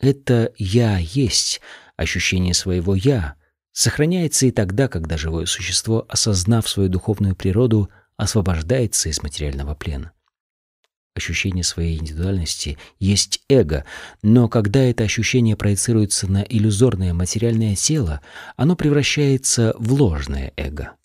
[0.00, 1.60] Это «я есть»
[1.96, 3.36] ощущение своего «я»,
[3.80, 7.88] сохраняется и тогда, когда живое существо, осознав свою духовную природу,
[8.18, 10.12] освобождается из материального плена.
[11.16, 13.86] Ощущение своей индивидуальности есть эго,
[14.20, 18.20] но когда это ощущение проецируется на иллюзорное материальное тело,
[18.58, 20.96] оно превращается в ложное эго.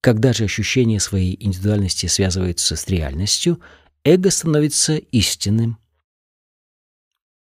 [0.00, 3.60] Когда же ощущение своей индивидуальности связывается с реальностью,
[4.02, 5.78] эго становится истинным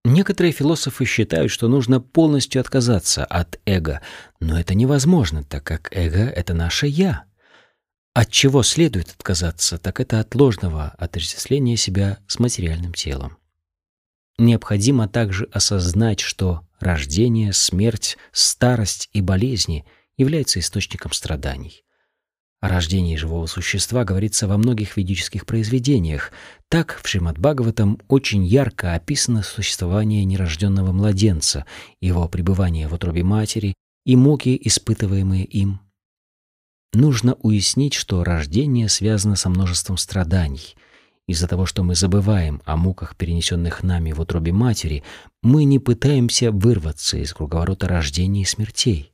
[0.09, 4.01] Некоторые философы считают, что нужно полностью отказаться от эго,
[4.39, 7.25] но это невозможно, так как эго— это наше «я».
[8.15, 13.37] От чего следует отказаться, так это от ложного отождествления себя с материальным телом.
[14.39, 19.85] Необходимо также осознать, что рождение, смерть, старость и болезни
[20.17, 21.83] являются источником страданий.
[22.61, 26.31] О рождении живого существа говорится во многих ведических произведениях.
[26.69, 31.65] Так в Шримад Бхагаватам очень ярко описано существование нерожденного младенца,
[31.99, 33.73] его пребывание в утробе матери
[34.05, 35.81] и муки, испытываемые им.
[36.93, 40.75] Нужно уяснить, что рождение связано со множеством страданий.
[41.27, 45.03] Из-за того, что мы забываем о муках, перенесенных нами в утробе матери,
[45.41, 49.11] мы не пытаемся вырваться из круговорота рождения и смертей.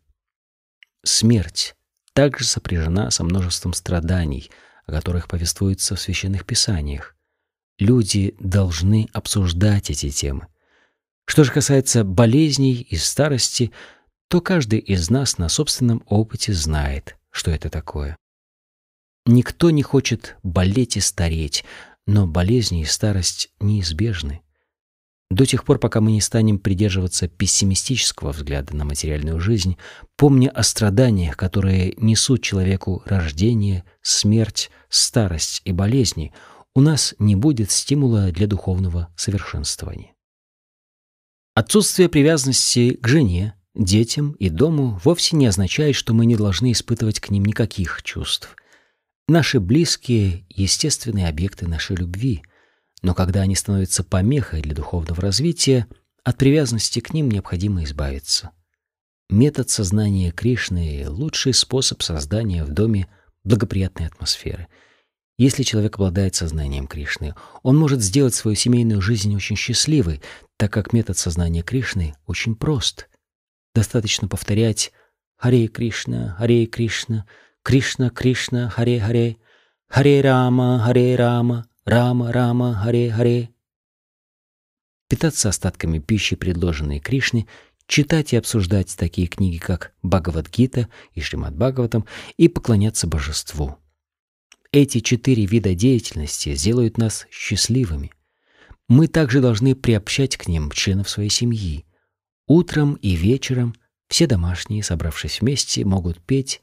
[1.04, 1.74] Смерть
[2.14, 4.50] также сопряжена со множеством страданий,
[4.86, 7.15] о которых повествуется в священных писаниях.
[7.78, 10.48] Люди должны обсуждать эти темы.
[11.26, 13.72] Что же касается болезней и старости,
[14.30, 18.18] то каждый из нас на собственном опыте знает, что это такое.
[19.26, 21.66] Никто не хочет болеть и стареть,
[22.06, 24.42] но болезни и старость неизбежны.
[25.32, 29.78] До тех пор, пока мы не станем придерживаться пессимистического взгляда на материальную жизнь,
[30.16, 36.32] помня о страданиях, которые несут человеку рождение, смерть, старость и болезни,
[36.76, 40.14] у нас не будет стимула для духовного совершенствования.
[41.56, 47.20] Отсутствие привязанности к жене, детям и дому вовсе не означает, что мы не должны испытывать
[47.20, 48.56] к ним никаких чувств.
[49.28, 52.44] Наши близкие— естественные объекты нашей любви—
[53.06, 55.86] но когда они становятся помехой для духовного развития,
[56.24, 58.50] от привязанности к ним необходимо избавиться.
[59.30, 63.08] Метод сознания Кришны— лучший способ создания в доме
[63.44, 64.70] благоприятной атмосферы.
[65.38, 70.22] Если человек обладает сознанием Кришны, он может сделать свою семейную жизнь очень счастливой,
[70.58, 73.10] так как метод сознания Кришны очень прост.
[73.74, 74.94] Достаточно повторять
[75.36, 77.26] «Харе Кришна, Харе Кришна»,
[77.64, 79.38] «Кришна, Кришна, Харе Харе»,
[79.90, 83.50] «Харе Рама, Харе Рама», «Рама, Рама, Харе Харе».
[85.10, 87.46] Питаться остатками пищи, предложенной Кришне,
[87.88, 92.06] читать и обсуждать такие книги, как Бхагавадгита и Шримад Бхагаватам,
[92.38, 93.78] и поклоняться божеству.
[94.76, 98.12] Эти четыре вида деятельности сделают нас счастливыми.
[98.90, 101.86] Мы также должны приобщать к ним членов своей семьи.
[102.46, 103.74] Утром и вечером
[104.10, 106.62] все домашние, собравшись вместе, могут петь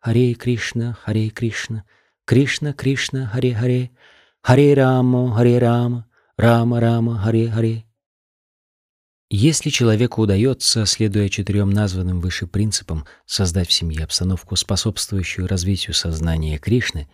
[0.00, 1.84] «Харе Кришна, Харе Кришна,
[2.26, 3.90] Кришна, Кришна, Харе Харе,
[4.42, 7.86] Харе Рама, Харе Рама, Рама, Рама, Харе Харе».
[9.30, 16.58] Если человеку удается, следуя четырем названным выше принципам, создать в семье обстановку, способствующую развитию сознания
[16.58, 17.08] Кришны,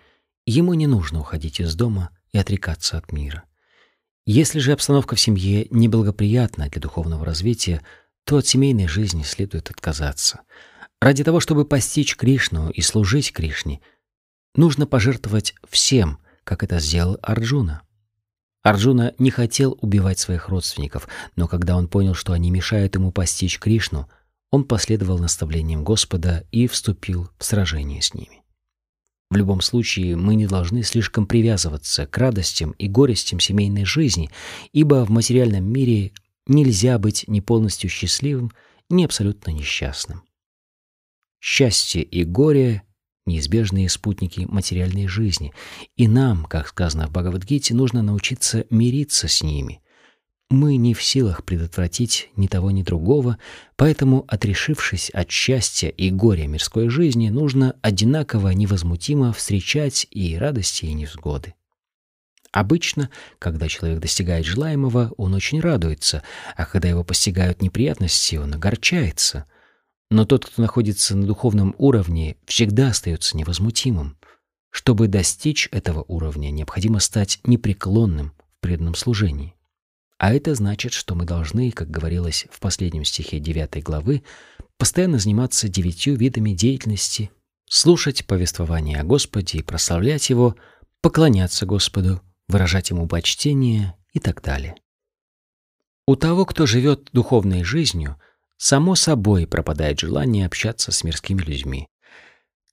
[0.46, 3.44] ему не нужно уходить из дома и отрекаться от мира.
[4.24, 7.82] Если же обстановка в семье неблагоприятна для духовного развития,
[8.24, 10.42] то от семейной жизни следует отказаться.
[11.00, 13.80] Ради того, чтобы постичь Кришну и служить Кришне,
[14.54, 17.82] нужно пожертвовать всем, как это сделал Арджуна.
[18.62, 23.58] Арджуна не хотел убивать своих родственников, но когда он понял, что они мешают ему постичь
[23.58, 24.08] Кришну,
[24.52, 28.41] он последовал наставлениям Господа и вступил в сражение с ними.
[29.32, 34.28] В любом случае, мы не должны слишком привязываться к радостям и горестям семейной жизни,
[34.74, 36.12] ибо в материальном мире
[36.46, 38.52] нельзя быть ни полностью счастливым,
[38.90, 40.22] ни абсолютно несчастным.
[41.40, 42.82] Счастье и горе
[43.24, 45.54] неизбежные спутники материальной жизни,
[45.96, 49.80] и нам, как сказано в Бхагавадгите, нужно научиться мириться с ними.
[50.52, 53.38] Мы не в силах предотвратить ни того, ни другого,
[53.76, 60.92] поэтому, отрешившись от счастья и горя мирской жизни, нужно одинаково невозмутимо встречать и радости, и
[60.92, 61.54] невзгоды.
[62.50, 66.22] Обычно, когда человек достигает желаемого, он очень радуется,
[66.54, 69.46] а когда его постигают неприятности, он огорчается.
[70.10, 74.18] Но тот, кто находится на духовном уровне, всегда остается невозмутимым.
[74.68, 79.54] Чтобы достичь этого уровня, необходимо стать непреклонным в преданном служении.
[80.22, 84.22] А это значит, что мы должны, как говорилось в последнем стихе 9 главы,
[84.78, 87.30] постоянно заниматься девятью видами деятельности,
[87.68, 90.56] слушать повествование о Господе и прославлять Его,
[91.02, 94.76] поклоняться Господу, выражать Ему почтение и так далее.
[96.06, 98.18] У того, кто живет духовной жизнью–
[98.64, 101.88] Само собой пропадает желание общаться с мирскими людьми.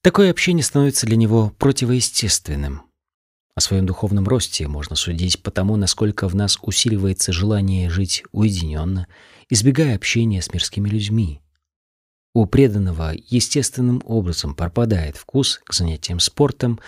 [0.03, 2.83] Такое общение становится для него противоестественным.
[3.59, 9.05] О своем духовном росте можно судить по тому, насколько в нас усиливается желание жить уединенно,
[9.49, 11.41] избегая общения с мирскими людьми.
[12.33, 16.79] У преданного естественным образом пропадает вкус к занятиям спортом,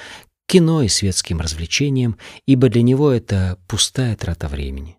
[0.48, 4.98] кино и светским развлечениям, ибо для него это пустая трата времени.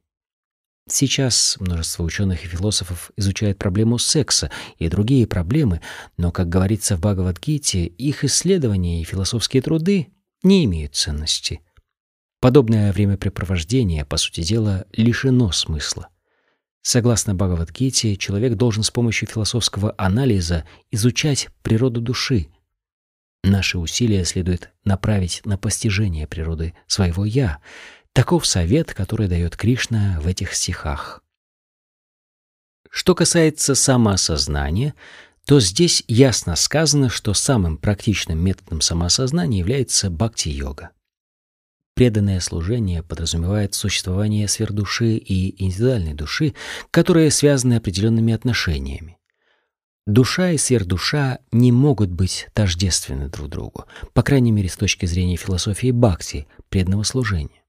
[0.91, 5.81] Сейчас множество ученых и философов изучают проблему секса и другие проблемы,
[6.19, 10.13] но, как говорится в Бхагавадгите, их исследования и философские труды
[10.43, 11.61] не имеют ценности.
[12.41, 16.09] Подобное времяпрепровождение, по сути дела, лишено смысла.
[16.83, 22.49] Согласно Бхагавадгите, человек должен с помощью философского анализа изучать природу души.
[23.45, 27.61] Наши усилия следует направить на постижение природы своего «я»,
[28.13, 31.23] Таков совет, который дает Кришна в этих стихах.
[32.91, 34.95] Что касается самоосознания,
[35.47, 40.91] то здесь ясно сказано, что самым практичным методом самоосознания является бхакти-йога.
[41.95, 46.55] Преданное служение подразумевает существование сверхдуши и индивидуальной души,
[46.91, 49.19] которые связаны определенными отношениями.
[50.07, 53.85] Душа и сверхдуша не могут быть тождественны друг другу,
[54.15, 57.63] по крайней мере с точки зрения философии бхакти, преданного служения.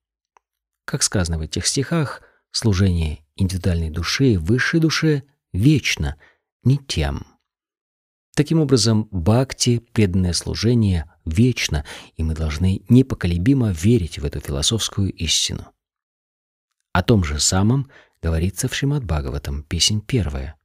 [0.85, 2.21] Как сказано в этих стихах,
[2.51, 6.15] служение индивидуальной души высшей душе вечно,
[6.63, 7.32] не тем.
[8.35, 11.85] Таким образом, бхакти, преданное служение, вечно,
[12.17, 15.67] и мы должны непоколебимо верить в эту философскую истину.
[16.93, 17.91] О том же самом
[18.23, 20.55] говорится в Шримад Бхагаватам, песень первая.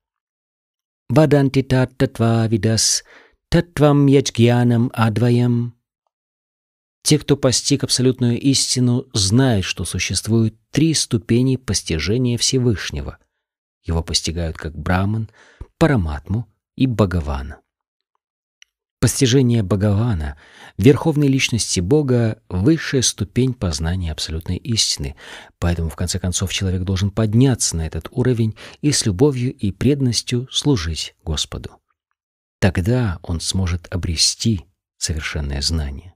[1.11, 3.05] «Ваданти тат татва видас,
[3.51, 5.75] татвам яджгьянам адваям».
[7.03, 13.19] Те, кто постиг абсолютную истину, знают, что существуют три ступени постижения Всевышнего.
[13.83, 15.31] Его постигают как Браман,
[15.79, 16.47] Параматму
[16.79, 17.59] и Бхагавана.
[19.01, 20.39] Постижение Бхагавана,
[20.77, 25.17] верховной личности Бога, высшая ступень познания абсолютной истины,
[25.59, 30.47] поэтому в конце концов человек должен подняться на этот уровень и с любовью и преданностью
[30.53, 31.81] служить Господу.
[32.61, 34.65] Тогда он сможет обрести
[34.99, 36.15] совершенное знание.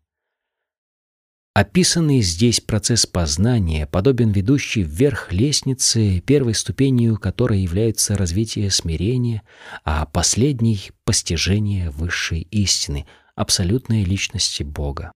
[1.55, 9.43] Описанный здесь процесс познания подобен ведущей вверх лестницы, первой ступенью которой является развитие смирения,
[9.85, 15.13] а последней— постижение высшей истины, абсолютной личности Бога.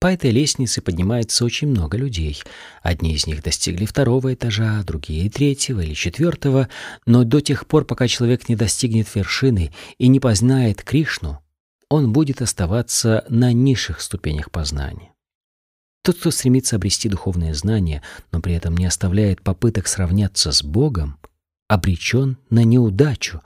[0.00, 2.42] По этой лестнице поднимается очень много людей.
[2.82, 6.68] Одни из них достигли второго этажа, другие— третьего или четвертого,
[7.06, 11.40] но до тех пор, пока человек не достигнет вершины и не познает Кришну,
[11.88, 15.12] он будет оставаться на низших ступенях познания.
[16.02, 21.18] Тот, кто стремится обрести духовное знание, но при этом не оставляет попыток сравняться с Богом,
[21.68, 23.42] обречен на неудачу.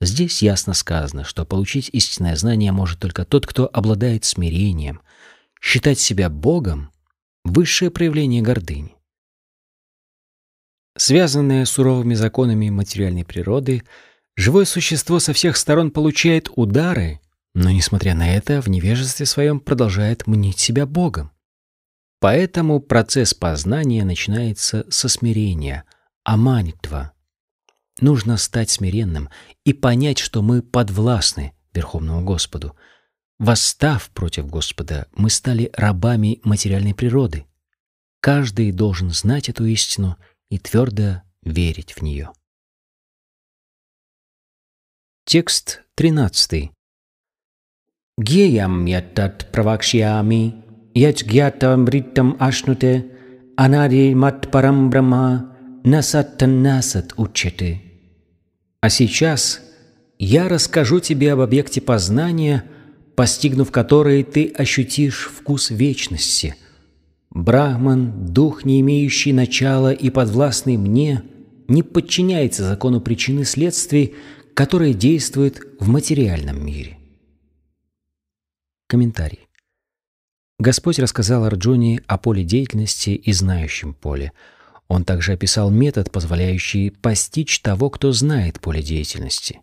[0.00, 5.00] Здесь ясно сказано, что получить истинное знание может только тот, кто обладает смирением—
[5.64, 6.92] Считать себя Богом—
[7.44, 8.94] высшее проявление гордыни.
[10.94, 13.82] Связанное суровыми законами материальной природы,
[14.36, 17.18] живое существо со всех сторон получает удары,
[17.54, 21.30] но, несмотря на это, в невежестве своем продолжает мнить себя Богом.
[22.20, 25.84] Поэтому процесс познания начинается со смирения,
[26.24, 27.12] аманитва.
[28.00, 29.28] Нужно стать смиренным
[29.64, 32.76] и понять, что мы подвластны Верховному Господу—
[33.38, 37.46] Восстав против Господа, мы стали рабами материальной природы.
[38.20, 40.16] Каждый должен знать эту истину
[40.50, 42.32] и твердо верить в нее.
[45.24, 46.70] Текст 13.
[48.18, 50.54] Геям ятат правакшиями,
[50.94, 53.06] яч гьятам риттам ашнуте,
[53.56, 56.42] анари мат парам брама, насат
[57.16, 57.82] учете.
[58.80, 59.60] А сейчас
[60.18, 62.64] я расскажу тебе об объекте познания—
[63.14, 66.56] постигнув которые ты ощутишь вкус вечности.
[67.30, 71.22] Брахман, дух, не имеющий начала и подвластный мне,
[71.68, 74.14] не подчиняется закону причины следствий,
[74.54, 76.98] которые действуют в материальном мире.
[78.86, 79.48] Комментарий.
[80.58, 84.32] Господь рассказал Арджуне о поле деятельности и знающем поле.
[84.88, 89.62] Он также описал метод, позволяющий постичь того, кто знает поле деятельности.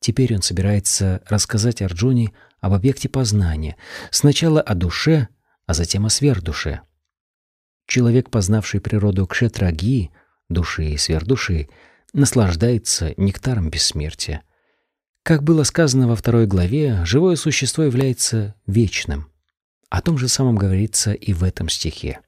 [0.00, 3.76] Теперь он собирается рассказать Арджуне об объекте познания,
[4.10, 5.28] сначала о душе,
[5.66, 6.82] а затем о сверхдуше.
[7.86, 10.12] Человек, познавший природу кшетраги,
[10.48, 11.68] души и сверхдуши,
[12.12, 14.42] наслаждается нектаром бессмертия.
[15.26, 19.26] Как было сказано во второй главе, живое существо является вечным.
[19.90, 22.20] О том же самом говорится и в этом стихе.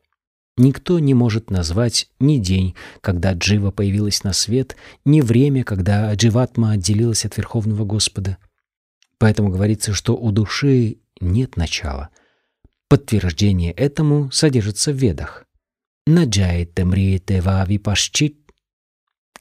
[0.57, 4.74] Никто не может назвать ни день, когда Джива появилась на свет,
[5.05, 8.36] ни время, когда Дживатма отделилась от Верховного Господа.
[9.18, 12.09] Поэтому говорится, что у души нет начала.
[12.88, 15.44] Подтверждение этому содержится в Ведах.
[16.09, 18.38] Наджаете мриете вави пашчит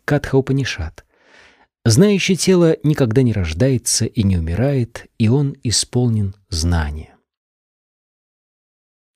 [0.05, 1.06] Катха Упанишат.
[1.89, 7.15] Знающее тело никогда не рождается и не умирает, и он исполнен знания.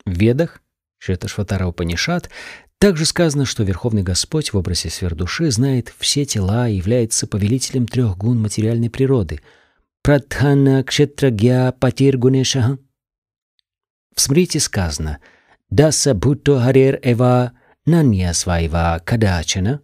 [0.05, 0.61] В Ведах,
[0.97, 2.29] Шеташватара Упанишат,
[2.77, 8.17] также сказано, что Верховный Господь в образе сверхдуши знает все тела и является повелителем трех
[8.17, 9.41] гун материальной природы—
[10.01, 12.79] Прадхана Кшетрагья Патир Гунешаха.
[14.15, 15.19] В смрите сказано
[15.69, 17.51] «Даса Бхутто Харер Эва
[17.85, 19.81] Нанья Свайва Кадачана».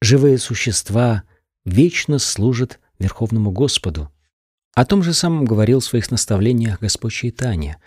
[0.00, 1.22] Живые существа
[1.64, 4.10] вечно служат Верховному Господу.
[4.74, 7.78] О том же самом говорил в своих наставлениях Господь Чайтанья.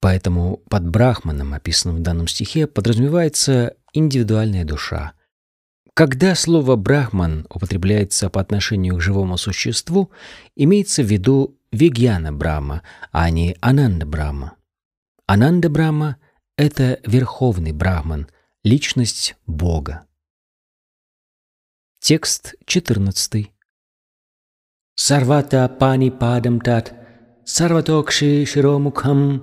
[0.00, 5.12] Поэтому под Брахманом, описанным в данном стихе, подразумевается индивидуальная душа—
[5.94, 10.10] когда слово «брахман» употребляется по отношению к живому существу,
[10.56, 14.54] имеется в виду Вигьяна Брахма, а не Ананда Брахма.
[15.26, 16.16] Ананда Брахма—
[16.56, 18.28] это верховный Брахман,
[18.64, 20.06] личность Бога.
[22.04, 23.52] Текст 14.
[24.96, 26.94] Сарвата пани падам тат,
[27.44, 29.42] сарватокши широмукхам,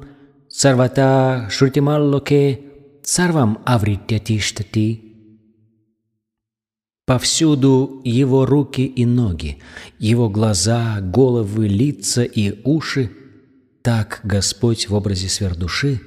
[0.50, 2.62] сарвата шрутималлоке,
[3.04, 5.02] сарвам авритятиштати.
[7.06, 9.62] Повсюду его руки и ноги,
[9.98, 13.10] его глаза, головы, лица и уши.
[13.82, 16.02] Так Господь в образе сверхдуши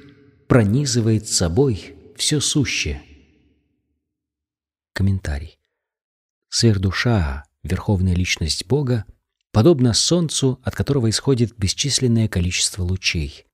[0.47, 3.01] пронизывает собой все сущее.
[4.93, 5.62] Комментарий.
[6.53, 9.05] Сверхдуша, верховная личность Бога,
[9.51, 13.47] подобна солнцу, от которого исходит бесчисленное количество лучей.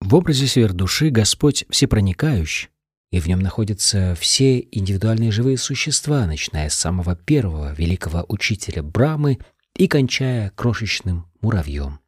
[0.00, 2.70] В образе сверхдуши Господь всепроникающий,
[3.10, 9.38] и в нем находятся все индивидуальные живые существа, начиная с самого первого великого учителя Брамы
[9.74, 12.00] и кончая крошечным муравьем.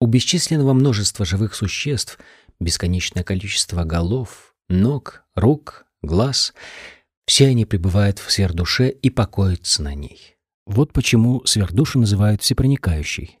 [0.00, 2.18] У бесчисленного множества живых существ
[2.58, 6.52] бесконечное количество голов, ног, рук, глаз—
[7.26, 10.36] все они пребывают в сфер душе и покоятся на ней.
[10.66, 13.38] Вот почему сверхдушу называют всепроникающей.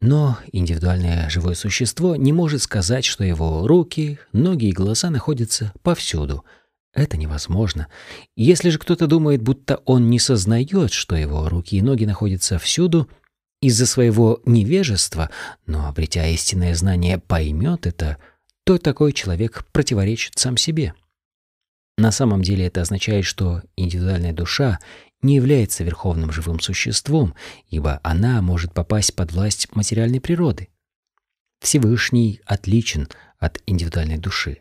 [0.00, 6.44] Но индивидуальное живое существо не может сказать, что его руки, ноги и глаза находятся повсюду.
[6.92, 7.88] Это невозможно.
[8.36, 13.08] Если же кто-то думает, будто он не сознает, что его руки и ноги находятся всюду,
[13.62, 15.30] из-за своего невежества,
[15.66, 18.18] но, обретя истинное знание, поймет это,
[18.64, 20.94] то такой человек противоречит сам себе.
[21.98, 24.78] На самом деле это означает, что индивидуальная душа
[25.22, 27.34] не является верховным живым существом,
[27.68, 30.68] ибо она может попасть под власть материальной природы.
[31.60, 34.58] Всевышний отличен от индивидуальной души.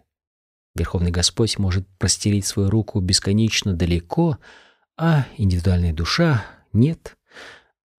[0.76, 4.38] Верховный Господь может простелить свою руку бесконечно далеко,
[4.98, 7.18] а индивидуальная душа— нет.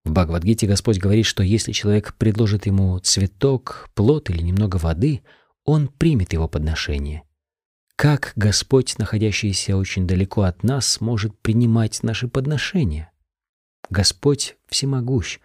[0.04, 5.22] В Бхагавадгите Господь говорит, что если человек предложит ему цветок, плод или немного воды,
[5.64, 7.22] он примет его подношение.
[7.96, 13.10] Как Господь, находящийся очень далеко от нас, может принимать наши подношения?
[13.88, 15.38] Господь всемогущ.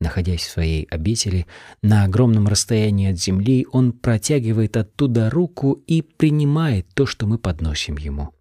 [0.00, 1.46] Находясь в своей обители,
[1.82, 7.98] на огромном расстоянии от земли, Он протягивает оттуда руку и принимает то, что мы подносим
[7.98, 8.34] Ему.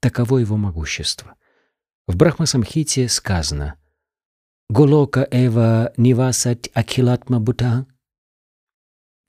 [0.00, 1.36] Таково Его могущество.
[2.06, 3.76] В Брахмасамхите сказано
[4.68, 7.86] «Голока эва нивасать акилатма бута»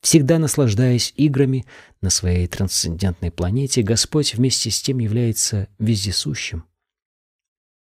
[0.01, 1.65] Всегда наслаждаясь играми
[2.01, 6.65] на своей трансцендентной планете, Господь вместе с тем является вездесущим.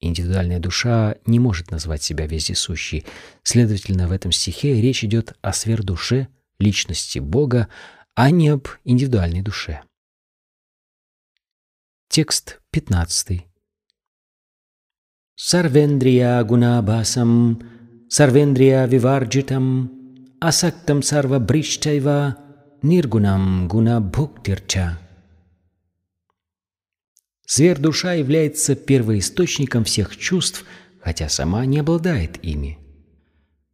[0.02, 3.06] Индивидуальная душа не может назвать себя вездесущей.
[3.44, 7.68] Следовательно, в этом стихе речь идет о сверхдуше, личности Бога,
[8.16, 9.84] а не об индивидуальной душе.
[12.08, 13.46] Текст 15.
[15.36, 17.62] Сарвендрия гунабасам,
[18.10, 19.99] сарвендрия виварджитам,
[20.40, 22.36] асактам сарва бриштайва
[22.82, 24.98] ниргунам гуна бхуктирча.
[27.46, 30.66] Сверхдуша является первоисточником всех чувств,
[31.02, 32.78] хотя сама не обладает ими.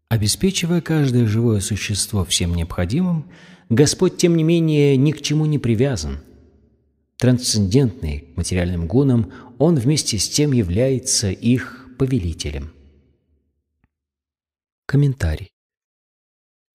[0.09, 3.30] Обеспечивая каждое живое существо всем необходимым,
[3.70, 6.20] Господь, тем не менее, ни к чему не привязан.
[7.18, 12.72] Трансцендентный материальным гунам, Он вместе с тем является их повелителем.
[14.86, 15.55] Комментарий.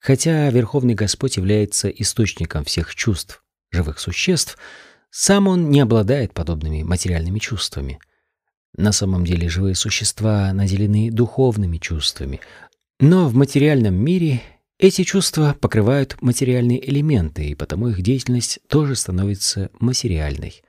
[0.01, 4.57] Хотя Верховный Господь является источником всех чувств живых существ,
[5.11, 7.99] сам он не обладает подобными материальными чувствами.
[8.77, 12.41] На самом деле живые существа наделены духовными чувствами,
[12.99, 14.41] но в материальном мире
[14.79, 20.63] эти чувства покрывают материальные элементы, и потому их деятельность тоже становится материальной.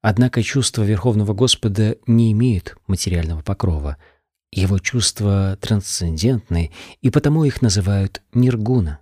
[0.00, 3.98] Однако чувства Верховного Господа не имеют материального покрова—
[4.52, 9.00] его чувства трансцендентны, и потому их называют ниргуна.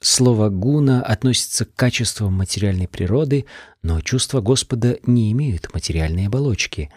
[0.00, 3.46] Слово «гуна» относится к качествам материальной природы,
[3.82, 6.90] но чувства Господа не имеют материальной оболочки.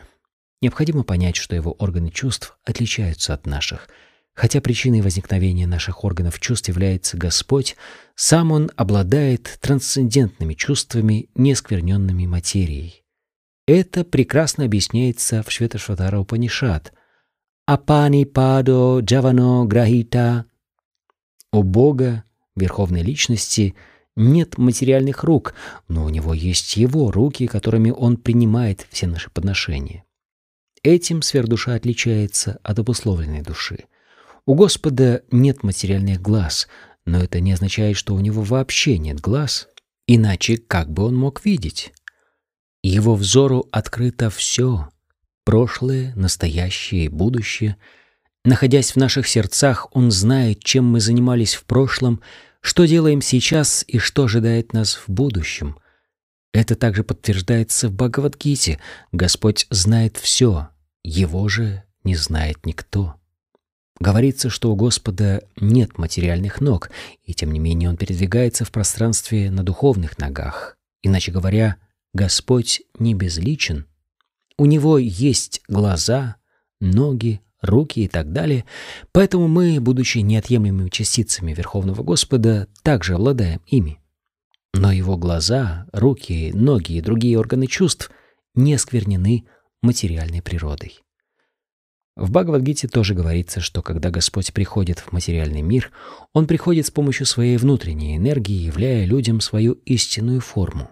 [0.61, 3.89] Необходимо понять, что его органы чувств отличаются от наших.
[4.33, 7.77] Хотя причиной возникновения наших органов чувств является Господь,
[8.15, 13.03] сам Он обладает трансцендентными чувствами, нескверненными материей.
[13.67, 16.91] Это прекрасно объясняется в Шветашватара Упанишат—
[17.67, 20.45] Апани Падо Джавано Грахита.
[21.51, 22.23] У Бога,
[22.55, 23.73] Верховной Личности,
[24.15, 25.55] нет материальных рук,
[25.87, 30.03] но у Него есть Его руки, которыми Он принимает все наши подношения.
[30.83, 33.85] Этим сверхдуша отличается от обусловленной души.
[34.45, 36.67] У Господа нет материальных глаз,
[37.03, 39.69] но это не означает, что у Него вообще нет глаз,
[40.05, 41.93] иначе как бы Он мог видеть?
[42.83, 44.89] Его взору открыто все—
[45.45, 47.77] прошлое, настоящее и будущее.
[48.43, 52.21] Находясь в наших сердцах, Он знает, чем мы занимались в прошлом,
[52.59, 55.77] что делаем сейчас и что ожидает нас в будущем.
[56.51, 58.79] Это также подтверждается в Бхагавадгите.
[59.11, 60.69] Господь знает все,
[61.03, 63.15] Его же не знает никто.
[63.99, 66.89] Говорится, что у Господа нет материальных ног,
[67.23, 70.75] и тем не менее Он передвигается в пространстве на духовных ногах.
[71.01, 71.77] Иначе говоря,
[72.13, 73.85] Господь не безличен—
[74.57, 76.37] у него есть глаза,
[76.79, 78.65] ноги, руки и так далее,
[79.11, 83.99] поэтому мы, будучи неотъемлемыми частицами Верховного Господа, также обладаем ими.
[84.73, 88.11] Но его глаза, руки, ноги и другие органы чувств
[88.55, 89.45] не сквернены
[89.81, 90.99] материальной природой.
[92.15, 95.91] В Бхагавадгите тоже говорится, что когда Господь приходит в материальный мир,
[96.31, 100.89] Он приходит с помощью своей внутренней энергии, являя людям свою истинную форму.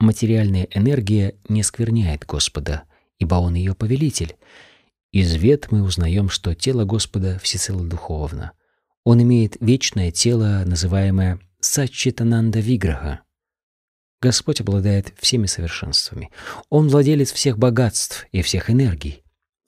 [0.00, 2.84] Материальная энергия не скверняет Господа,
[3.18, 4.34] ибо Он ее повелитель.
[5.12, 8.52] Из вет мы узнаем, что тело Господа всецело духовно.
[9.04, 13.20] Он имеет вечное тело, называемое Саччитананда Виграха.
[14.22, 16.30] Господь обладает всеми совершенствами.
[16.70, 19.22] Он владелец всех богатств и всех энергий.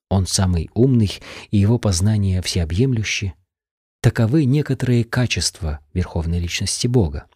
[0.09, 1.13] Он самый умный,
[1.51, 3.35] и его познание всеобъемлюще.
[4.01, 7.27] Таковы некоторые качества Верховной Личности Бога.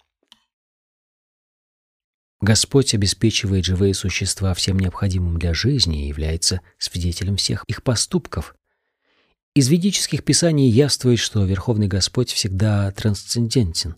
[2.40, 8.54] Господь обеспечивает живые существа всем необходимым для жизни и является свидетелем всех их поступков.
[9.54, 13.96] Из ведических писаний яствует, что Верховный Господь всегда трансцендентен.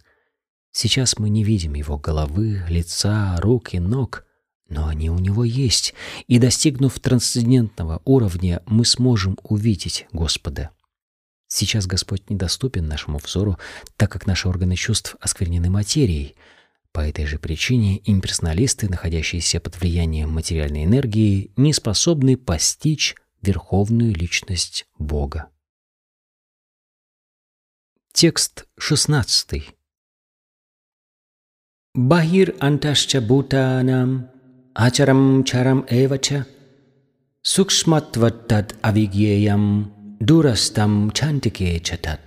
[0.71, 4.25] Сейчас мы не видим Его головы, лица, рук и ног,
[4.69, 5.95] но они у Него есть,
[6.29, 10.71] и, достигнув трансцендентного уровня, мы сможем увидеть Господа.
[11.49, 13.59] Сейчас Господь недоступен нашему взору,
[13.97, 16.37] так как наши органы чувств осквернены материей—
[16.93, 24.87] по этой же причине имперсоналисты, находящиеся под влиянием материальной энергии, не способны постичь верховную личность
[24.99, 25.51] Бога.
[28.13, 29.75] Текст 16.
[31.95, 34.31] Бахир анташча бутанам
[34.75, 36.47] ачарам чарам эвача
[37.43, 42.21] сукшматваттад авигьеям дурастам чантике чатат.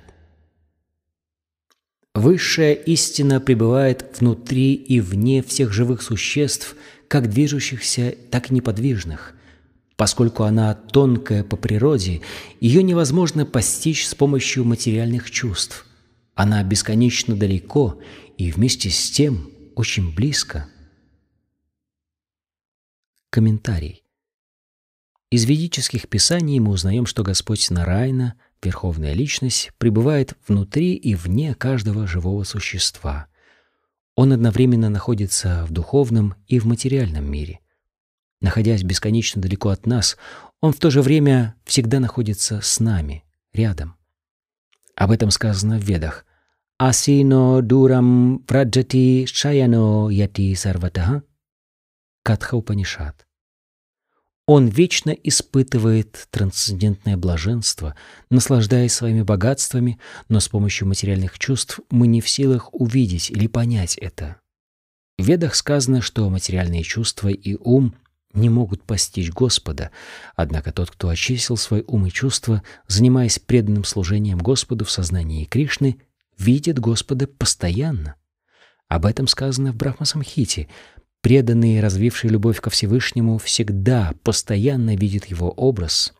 [2.14, 6.76] Высшая истина пребывает внутри и вне всех живых существ,
[7.07, 9.34] как движущихся, так и неподвижных.
[9.95, 12.22] Поскольку она тонкая по природе,
[12.59, 15.86] ее невозможно постичь с помощью материальных чувств.
[16.34, 18.01] Она бесконечно далеко
[18.38, 20.68] и вместе с тем очень близко.
[23.30, 24.03] Комментарий.
[25.30, 32.05] Из ведических писаний мы узнаем, что Господь Нарайна– Верховная Личность пребывает внутри и вне каждого
[32.05, 33.28] живого существа.
[34.16, 37.59] Он одновременно находится в духовном и в материальном мире.
[38.39, 40.18] Находясь бесконечно далеко от нас,
[40.59, 43.95] он в то же время всегда находится с нами, рядом.
[44.95, 46.26] Об этом сказано в Ведах.
[46.78, 51.24] «Асино дурам праджати шаяно яти сарватаха»
[52.24, 53.28] Катха Упанишат.
[54.48, 57.96] Он вечно испытывает трансцендентное блаженство,
[58.30, 63.98] наслаждаясь своими богатствами, но с помощью материальных чувств мы не в силах увидеть или понять
[63.98, 64.38] это.
[65.18, 67.96] В Ведах сказано, что материальные чувства и ум
[68.34, 69.92] не могут постичь Господа,
[70.36, 76.00] однако тот, кто очистил свой ум и чувства, занимаясь преданным служением Господу в сознании Кришны,
[76.38, 78.16] видит Господа постоянно.
[78.88, 80.68] Об этом сказано в Брахмасамхите,
[81.22, 86.13] преданный и развивший любовь ко Всевышнему, всегда, постоянно видит его образ.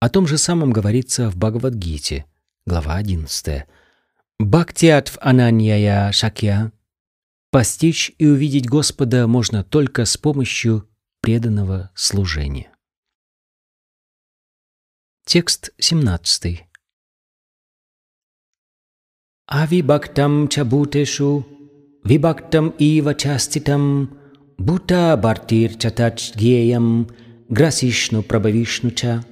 [0.00, 2.26] О том же самом говорится в Бхагавадгите,
[2.66, 3.66] глава 11.
[4.38, 6.72] «Бхактиатв ананьяя шакья»
[7.50, 10.86] Постичь и увидеть Господа можно только с помощью
[11.22, 12.70] преданного служения.
[15.24, 16.66] Текст 17.
[19.46, 21.46] Ави бхактам чабутешу
[22.08, 24.16] Вибактам ива частитам,
[24.56, 27.08] бута бартир чатач геям,
[27.50, 29.26] грасишну прабавишнуча.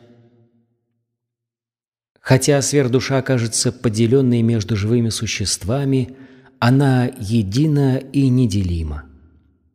[2.21, 6.19] Хотя сверхдуша кажется поделенной между живыми существами,
[6.59, 9.07] она едина и неделима.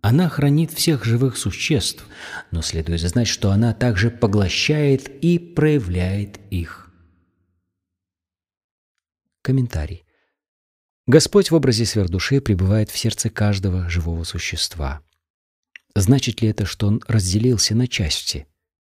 [0.02, 2.06] Она хранит всех живых существ,
[2.52, 6.92] но следует знать, что она также поглощает и проявляет их.
[9.42, 10.04] Комментарий.
[11.12, 15.02] Господь в образе сверхдуши пребывает в сердце каждого живого существа.
[15.94, 18.48] Значит ли это, что Он разделился на части?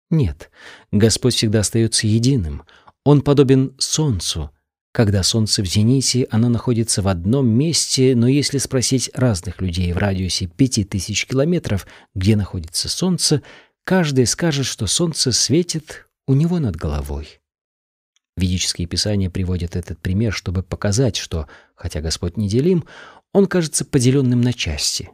[0.10, 0.50] Нет.
[0.94, 2.64] Господь всегда остается единым.
[3.04, 4.52] Он подобен Солнцу.
[4.94, 9.98] Когда Солнце в зените, оно находится в одном месте, но если спросить разных людей в
[9.98, 13.42] радиусе пяти тысяч километров, где находится Солнце,
[13.84, 17.42] каждый скажет, что Солнце светит у него над головой.
[18.38, 22.86] Ведические писания приводят этот пример, чтобы показать, что, хотя Господь неделим,
[23.34, 25.10] Он кажется поделенным на части.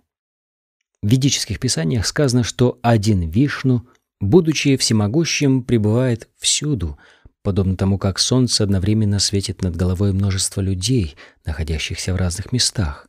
[1.02, 3.88] В ведических писаниях сказано, что один Вишну,
[4.20, 6.98] будучи всемогущим, пребывает всюду,
[7.42, 13.08] подобно тому, как солнце одновременно светит над головой множество людей, находящихся в разных местах.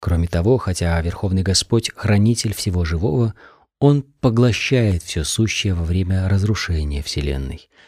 [0.00, 3.34] Кроме того, хотя Верховный Господь— хранитель всего живого,
[3.80, 7.68] Он поглощает все сущее во время разрушения Вселенной—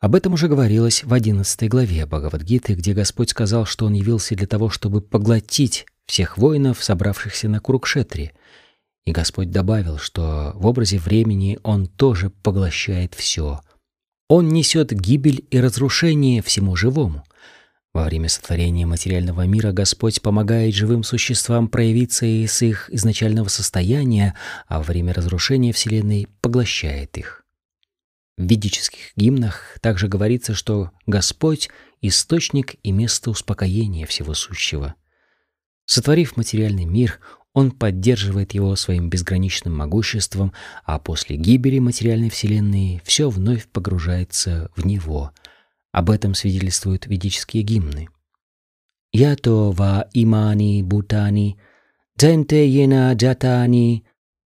[0.00, 4.46] об этом уже говорилось в 11 главе Бхагавадгиты, где Господь сказал, что Он явился для
[4.46, 8.32] того, чтобы поглотить всех воинов, собравшихся на Курукшетре.
[9.06, 13.60] И Господь добавил, что в образе времени Он тоже поглощает все.
[14.28, 17.24] Он несет гибель и разрушение всему живому.
[17.92, 24.34] Во время сотворения материального мира Господь помогает живым существам проявиться из их изначального состояния,
[24.68, 27.39] а во время разрушения Вселенной поглощает их.
[28.40, 31.68] В ведических гимнах также говорится, что Господь—
[32.00, 34.94] источник и место успокоения всего сущего.
[35.84, 37.20] Сотворив материальный мир,
[37.52, 40.54] он поддерживает его своим безграничным могуществом,
[40.86, 45.32] а после гибели материальной вселенной все вновь погружается в него.
[45.92, 48.08] Об этом свидетельствуют ведические гимны.
[49.12, 51.58] «Ято ва имани бутани,
[52.18, 54.06] дженте ена джатани,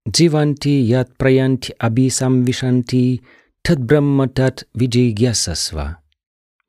[0.09, 3.21] дживанти ят праянти абисам вишанти,
[3.65, 5.97] тат брахма тат виджигьясасва».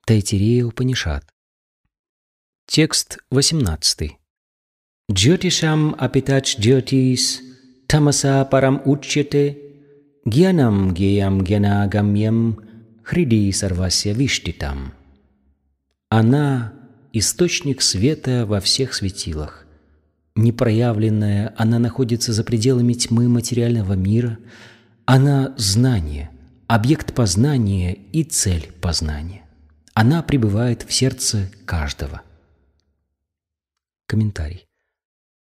[0.07, 1.25] Тайтирея Упанишат.
[2.67, 4.13] Текст 18.
[5.11, 7.41] Джотишам апитач джотис,
[7.89, 9.59] тамаса парам учьете,
[10.25, 12.61] гьянам геям гьянагамьям,
[13.03, 14.93] хриди сарвасya виштитам.
[16.11, 16.75] Она—
[17.13, 19.67] источник света во всех светилах.
[20.37, 24.39] Непроявленная, она находится за пределами тьмы материального мира.
[25.07, 26.31] Она— знание,
[26.67, 29.47] объект познания и цель познания.
[29.93, 32.23] Она пребывает в сердце каждого.
[34.07, 34.67] Комментарий.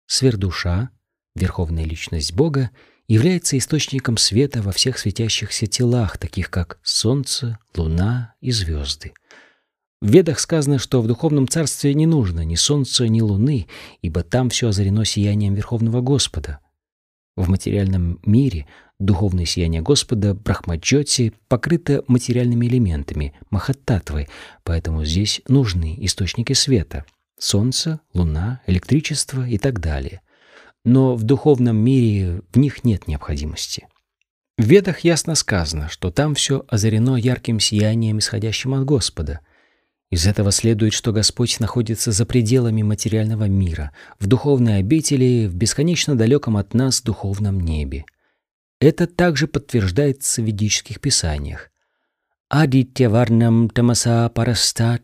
[0.06, 0.90] Сверхдуша,
[1.34, 2.70] верховная личность Бога,
[3.08, 9.12] является источником света во всех светящихся телах, таких как Солнце, Луна и звезды.
[10.00, 13.66] В Ведах сказано, что в духовном царстве не нужно ни солнца, ни луны,
[14.02, 16.60] ибо там все озарено сиянием Верховного Господа.
[17.36, 18.66] В материальном мире
[19.00, 24.28] Духовное сияние Господа Брахмаджоти покрыто материальными элементами, махаттатвой,
[24.62, 27.04] поэтому здесь нужны источники света—
[27.38, 30.20] солнце, луна, электричество и так далее.
[30.84, 33.88] Но в духовном мире в них нет необходимости.
[34.56, 39.40] В Ведах ясно сказано, что там все озарено ярким сиянием, исходящим от Господа.
[40.10, 43.90] Из этого следует, что Господь находится за пределами материального мира,
[44.20, 48.04] в духовной обители, в бесконечно далеком от нас духовном небе.
[48.84, 51.70] Это также подтверждается в ведических писаниях.
[52.52, 55.02] Адитya Варнам Тамаса Парастат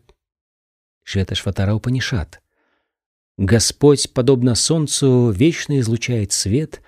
[1.01, 2.43] Шветашватара Упанишат.
[3.39, 6.83] Господь, подобно солнцу, вечно излучает свет,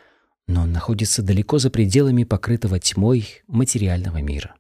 [0.45, 4.53] но он находится далеко за пределами покрытого тьмой материального мира.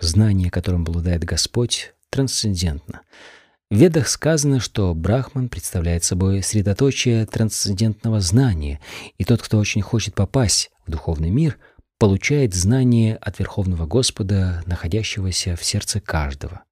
[0.00, 3.02] Знание, которым обладает Господь, трансцендентно—
[3.70, 8.80] в Ведах сказано, что Брахман представляет собой средоточие трансцендентного знания,
[9.18, 11.58] и тот, кто очень хочет попасть в духовный мир,
[11.98, 16.62] получает знание от Верховного Господа, находящегося в сердце каждого.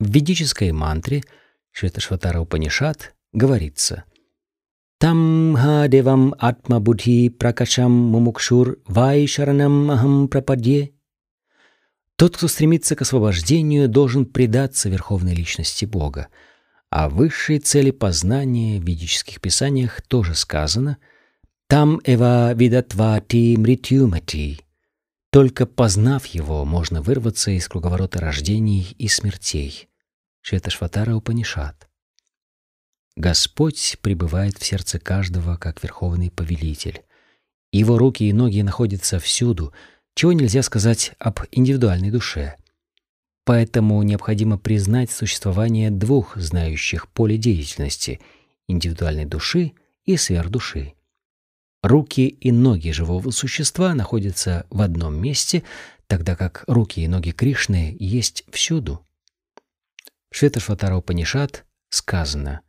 [0.00, 1.22] В ведической мантре
[1.70, 4.04] Шветашватара Упанишат говорится
[4.98, 5.56] «Там
[5.88, 10.92] девам атма будхи пракашам мумукшур вай шаранам ахам прападье»
[12.22, 16.28] Тот, кто стремится к освобождению, должен предаться верховной личности Бога.
[16.88, 20.98] О высшей цели познания в ведических писаниях тоже сказано
[21.66, 24.60] «Там эва видатвати мритюмати».
[25.32, 29.88] Только познав его, можно вырваться из круговорота рождений и смертей.
[30.42, 31.88] Шветашватара Упанишат.
[33.16, 37.02] Господь пребывает в сердце каждого как верховный повелитель.
[37.72, 39.72] Его руки и ноги находятся всюду—
[40.14, 42.56] чего нельзя сказать об индивидуальной душе.
[43.44, 48.20] Поэтому необходимо признать существование двух знающих поле деятельности—
[48.72, 49.72] индивидуальной души
[50.04, 50.94] и сверхдуши.
[51.82, 55.64] Руки и ноги живого существа находятся в одном месте,
[56.06, 59.04] тогда как руки и ноги Кришны есть всюду.
[60.30, 62.60] В Шветашватара Упанишат сказано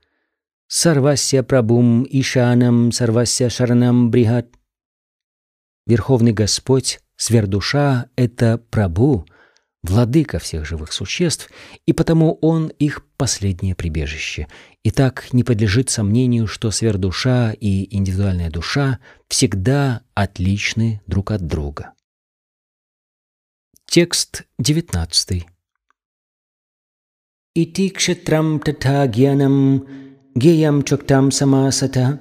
[0.67, 4.47] «Сарвасya прабум ишанам сарвасya шаранам брихат»
[5.85, 9.25] Верховный Господь Сверхдуша— это Прабу,
[9.81, 11.49] владыка всех живых существ,
[11.85, 14.49] и потому он их последнее прибежище.
[14.83, 18.99] И так не подлежит сомнению, что сверхдуша и индивидуальная душа
[19.29, 21.93] всегда отличны друг от друга.
[23.85, 25.45] Текст 19.
[27.55, 29.87] Ити кшетрам тата гьянам
[30.35, 32.19] геям чоктам самасата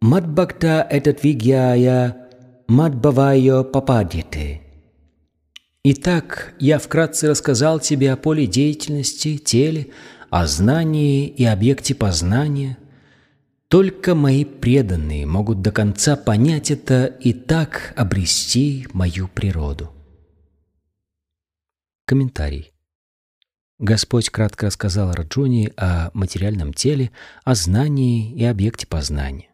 [0.00, 2.29] мадбакта этот вигьяя
[2.70, 4.60] Мадбавайо попадете.
[5.82, 9.88] Итак, я вкратце рассказал тебе о поле деятельности, теле,
[10.30, 12.78] о знании и объекте познания.
[13.66, 19.90] Только мои преданные могут до конца понять это и так обрести мою природу.
[22.04, 22.72] Комментарий.
[23.80, 27.10] Господь кратко рассказал Раджуни о материальном теле,
[27.42, 29.49] о знании и объекте познания.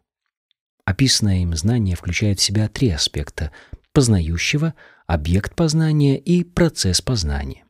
[0.87, 3.51] Описанное им знание включает в себя три аспекта–
[3.91, 4.73] познающего,
[5.05, 7.65] объект познания и процесс познания.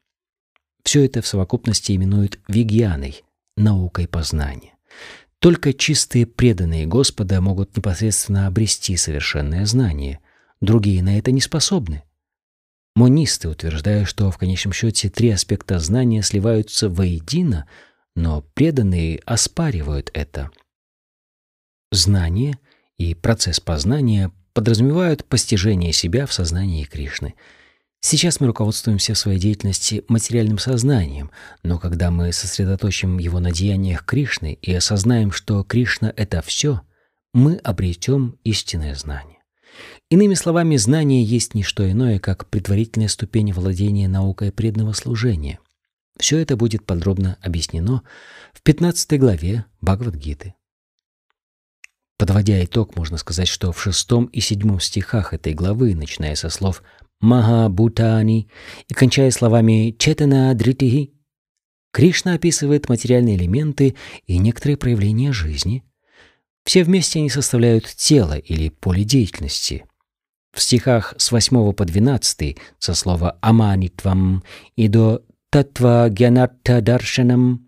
[0.84, 3.24] Все это в совокупности именуют вигьяной,
[3.56, 4.76] наукой познания.
[5.40, 10.20] Только чистые преданные Господа могут непосредственно обрести совершенное знание,
[10.62, 12.04] другие на это не способны.
[12.96, 17.68] Монисты утверждают, что в конечном счете три аспекта знания сливаются воедино,
[18.16, 20.52] но преданные оспаривают это–
[21.92, 22.60] Знание
[22.98, 27.36] и процесс познания подразумевают постижение себя в сознании Кришны.
[28.00, 31.32] Сейчас мы руководствуемся в своей деятельности материальным сознанием,
[31.64, 36.82] но когда мы сосредоточим его на деяниях Кришны и осознаем, что Кришна— это все,
[37.34, 39.38] мы обретем истинное знание.
[40.10, 45.60] Иными словами, знание есть не что иное, как предварительная ступень владения наукой преданного служения.
[46.18, 48.02] Все это будет подробно объяснено
[48.54, 50.56] в 15 главе Бхагавад-гиты.
[52.18, 56.82] Подводя итог, можно сказать, что в шестом и седьмом стихах этой главы, начиная со слов
[57.22, 58.50] «Маха-бутани»
[58.88, 61.14] и кончая словами «Четана дритихи»,
[61.98, 63.96] Кришна описывает материальные элементы
[64.28, 65.84] и некоторые проявления жизни.
[66.64, 69.86] Все вместе они составляют тело или поле деятельности.
[70.54, 74.44] В стихах с 8 по 12 со слова «аманитвам»
[74.76, 77.68] и до «татва гьянатта даршанам»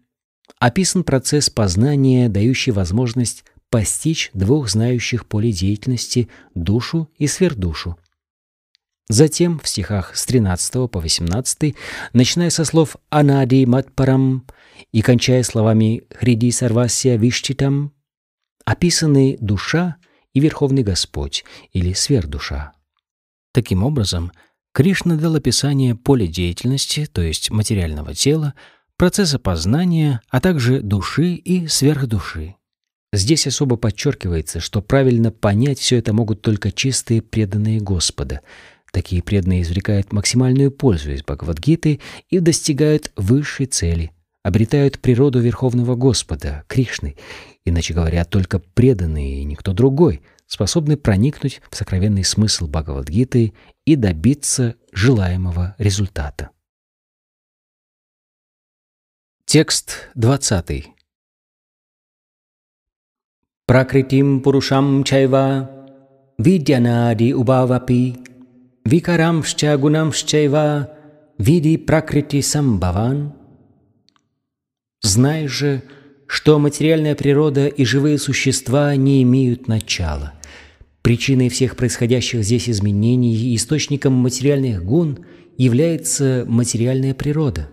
[0.60, 7.98] описан процесс познания, дающий возможность постичь двух знающих полей деятельности– душу и сверхдушу.
[9.10, 11.76] Затем в стихах с 13 по 18,
[12.14, 14.46] начиная со слов «анади матпарам»
[14.92, 17.92] и кончая словами «хриди сарвасия виштитам»,
[18.66, 19.98] описаны душа
[20.34, 21.44] и Верховный Господь
[21.74, 22.74] или сверхдуша.
[23.52, 24.32] Таким образом,
[24.74, 28.54] Кришна дал описание поля деятельности, то есть материального тела,
[28.96, 32.59] процесса познания, а также души и сверхдуши.
[33.12, 38.42] Здесь особо подчеркивается, что правильно понять все это могут только чистые преданные Господа.
[38.92, 42.00] Такие преданные извлекают максимальную пользу из Бхагавадгиты
[42.30, 44.12] и достигают высшей цели,
[44.44, 47.16] обретают природу Верховного Господа, Кришны.
[47.66, 53.54] Иначе говоря, только преданные и никто другой способны проникнуть в сокровенный смысл Бхагавадгиты
[53.86, 56.50] и добиться желаемого результата.
[59.46, 60.99] Текст 20.
[63.70, 65.70] Пракритим пурушам чайва
[66.40, 68.16] видянади убавапи
[68.92, 70.88] викарамшча гунамшчайва
[71.38, 73.32] види пракрити самбаван.
[75.04, 75.84] Знай же,
[76.26, 80.34] что материальная природа и живые существа не имеют начала.
[81.04, 85.20] Причиной всех происходящих здесь изменений и источником материальных гун
[85.60, 87.70] является материальная природа.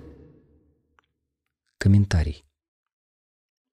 [1.78, 2.45] Комментарий.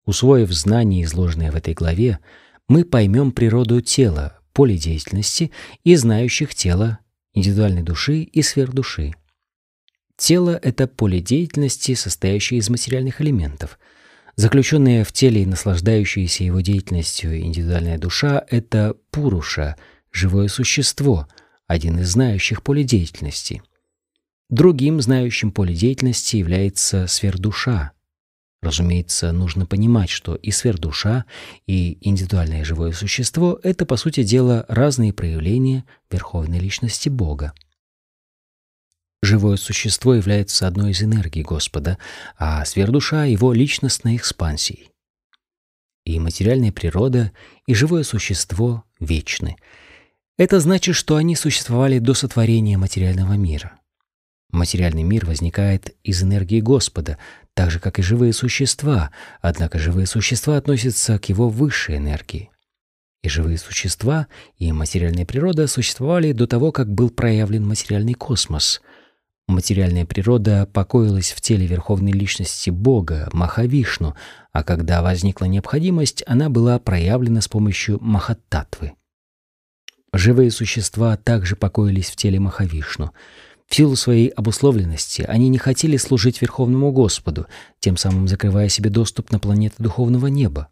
[0.09, 2.19] Усвоив знания, изложенные в этой главе,
[2.67, 5.51] мы поймем природу тела, поле деятельности
[5.85, 7.01] и знающих тело,
[7.35, 9.13] индивидуальной души и сверхдуши.
[10.17, 13.79] Тело— это поле деятельности, состоящее из материальных элементов.
[14.35, 19.77] Заключенная в теле и наслаждающаяся его деятельностью индивидуальная душа— это пуруша,
[20.11, 21.29] живое существо,
[21.67, 23.63] один из знающих поле деятельности.
[24.49, 27.93] Другим знающим поле деятельности является сверхдуша—
[28.61, 31.25] Разумеется, нужно понимать, что и сверхдуша,
[31.67, 37.53] и индивидуальное живое существо— это, по сути дела, разные проявления Верховной Личности Бога.
[39.23, 41.99] Живое существо является одной из энергий Господа,
[42.37, 44.91] а сверхдуша— его личностной экспансией.
[46.05, 47.33] И материальная природа,
[47.67, 49.57] и живое существо вечны.
[50.37, 53.79] Это значит, что они существовали до сотворения материального мира.
[54.51, 57.19] Материальный мир возникает из энергии Господа,
[57.59, 62.51] так же, как и живые существа, однако живые существа относятся к его высшей энергии.
[63.25, 64.29] И живые существа,
[64.59, 68.81] и материальная природа существовали до того, как был проявлен материальный космос.
[69.49, 74.15] Материальная природа покоилась в теле Верховной Личности Бога, Махавишну,
[74.53, 78.93] а когда возникла необходимость, она была проявлена с помощью Махаттатвы.
[80.13, 83.13] Живые существа также покоились в теле Махавишну—
[83.69, 87.47] в силу своей обусловленности они не хотели служить Верховному Господу,
[87.81, 90.69] тем самым закрывая себе доступ на планеты духовного неба.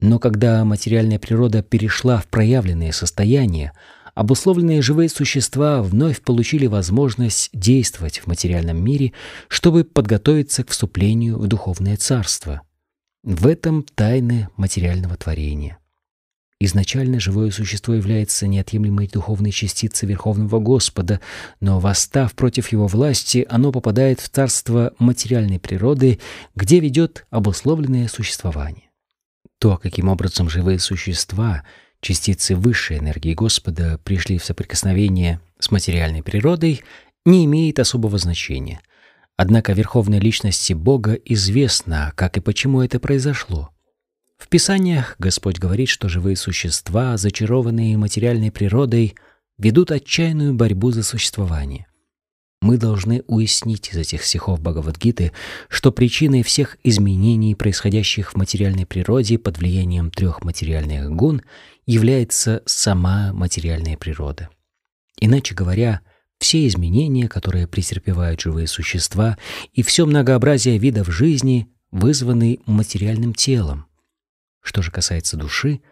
[0.00, 3.72] Но когда материальная природа перешла в проявленное состояние,
[4.14, 9.12] обусловленные живые существа вновь получили возможность действовать в материальном мире,
[9.48, 12.62] чтобы подготовиться к вступлению в духовное царство.
[13.24, 15.78] В этом тайны материального творения.
[16.64, 21.20] Изначально живое существо является неотъемлемой духовной частицей Верховного Господа,
[21.58, 26.20] но, восстав против его власти, оно попадает в царство материальной природы,
[26.54, 28.90] где ведет обусловленное существование.
[29.58, 31.64] То, каким образом живые существа,
[32.00, 36.84] частицы высшей энергии Господа, пришли в соприкосновение с материальной природой,
[37.24, 38.82] не имеет особого значения.
[39.36, 43.71] Однако Верховной Личности Бога известно, как и почему это произошло.
[44.42, 49.14] В Писаниях Господь говорит, что живые существа, зачарованные материальной природой,
[49.56, 51.86] ведут отчаянную борьбу за существование.
[52.60, 55.30] Мы должны уяснить из этих стихов Бхагавадгиты,
[55.68, 61.42] что причиной всех изменений, происходящих в материальной природе под влиянием трех материальных гун,
[61.86, 64.48] является сама материальная природа.
[65.20, 66.00] Иначе говоря,
[66.40, 69.38] все изменения, которые претерпевают живые существа,
[69.72, 73.86] и все многообразие видов жизни вызваны материальным телом.
[74.62, 75.82] Что же касается души,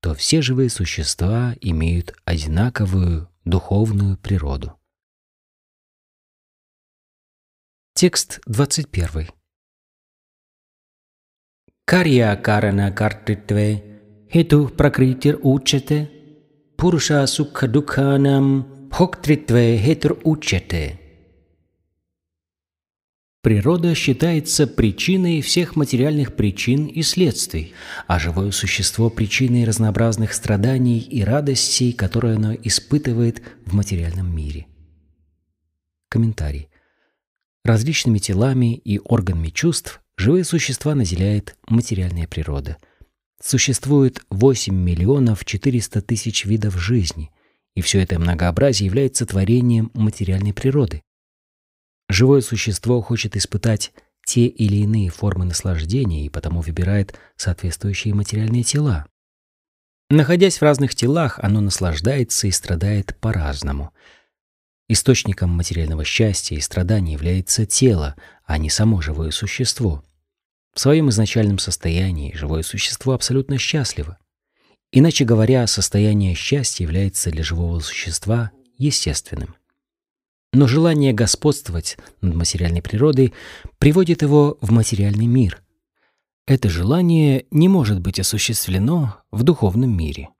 [0.00, 4.78] то все живые существа имеют одинаковую духовную природу.
[7.94, 9.28] Текст 21.
[11.84, 16.08] Карья карана картитве хету пракритир учете
[16.76, 20.99] пуруша сукха дукханам бхоктритве хетур учете.
[23.42, 27.72] Природа считается причиной всех материальных причин и следствий,
[28.06, 34.66] а живое существо– причиной разнообразных страданий и радостей, которые оно испытывает в материальном мире.
[36.10, 36.68] Комментарий.
[37.64, 42.76] Различными телами и органами чувств живые существа наделяет материальная природа.
[43.42, 47.30] Существует 8 миллионов 400 тысяч видов жизни,
[47.74, 51.02] и все это многообразие является творением материальной природы.
[52.10, 53.92] Живое существо хочет испытать
[54.26, 59.06] те или иные формы наслаждения и потому выбирает соответствующие материальные тела.
[60.10, 63.94] Находясь в разных телах, оно наслаждается и страдает по-разному–
[64.92, 70.02] Источником материального счастья и страданий является тело, а не само живое существо.
[70.74, 74.18] В своем изначальном состоянии живое существо абсолютно счастливо.
[74.90, 79.54] Иначе говоря, состояние счастья является для живого существа естественным.
[80.52, 83.32] Но желание господствовать над материальной природой
[83.78, 85.62] приводит его в материальный мир.
[86.46, 90.30] Это желание не может быть осуществлено в духовном мире.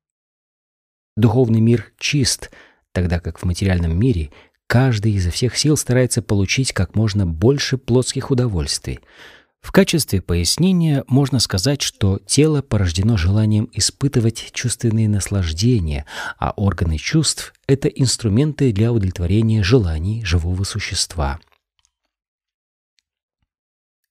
[1.17, 2.51] Духовный мир чист–
[2.93, 4.31] тогда как в материальном мире
[4.67, 9.01] каждый изо всех сил старается получить как можно больше плотских удовольствий.
[9.61, 16.07] В качестве пояснения можно сказать, что тело порождено желанием испытывать чувственные наслаждения,
[16.39, 21.39] а органы чувств— это инструменты для удовлетворения желаний живого существа.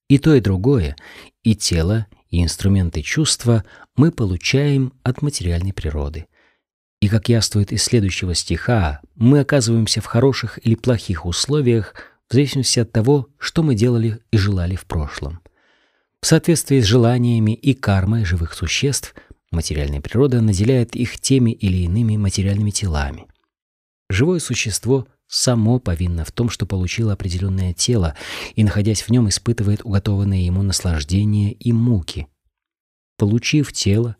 [0.08, 0.96] И то, и другое,
[1.42, 3.64] и тело, и инструменты чувства
[3.96, 6.26] мы получаем от материальной природы.
[7.00, 11.94] И, как яствует из следующего стиха, мы оказываемся в хороших или плохих условиях
[12.30, 15.40] в зависимости от того, что мы делали и желали в прошлом.
[16.22, 19.14] В соответствии с желаниями и кармой живых существ,
[19.50, 23.26] материальная природа наделяет их теми или иными материальными телами.
[24.08, 28.16] Живое существо само повинно в том, что получило определенное тело
[28.54, 32.28] и, находясь в нем, испытывает уготованные ему наслаждения и муки.
[33.18, 34.16] Получив тело,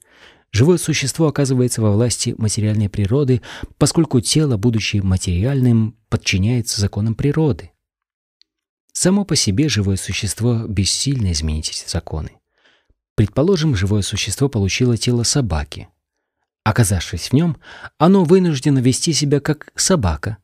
[0.52, 3.40] Живое существо оказывается во власти материальной природы,
[3.78, 7.70] поскольку тело, будучи материальным, подчиняется законам природы.
[8.92, 12.32] Само по себе живое существо бессильно изменить эти законы.
[13.14, 15.88] Предположим, живое существо получило тело собаки.
[16.64, 17.56] Оказавшись в нем,
[17.98, 20.38] оно вынуждено вести себя как собака.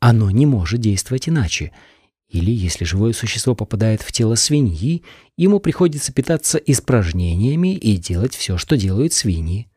[0.00, 1.72] Оно не может действовать иначе,
[2.30, 5.02] или, если живое существо попадает в тело свиньи,
[5.36, 9.68] ему приходится питаться испражнениями и делать все, что делают свиньи.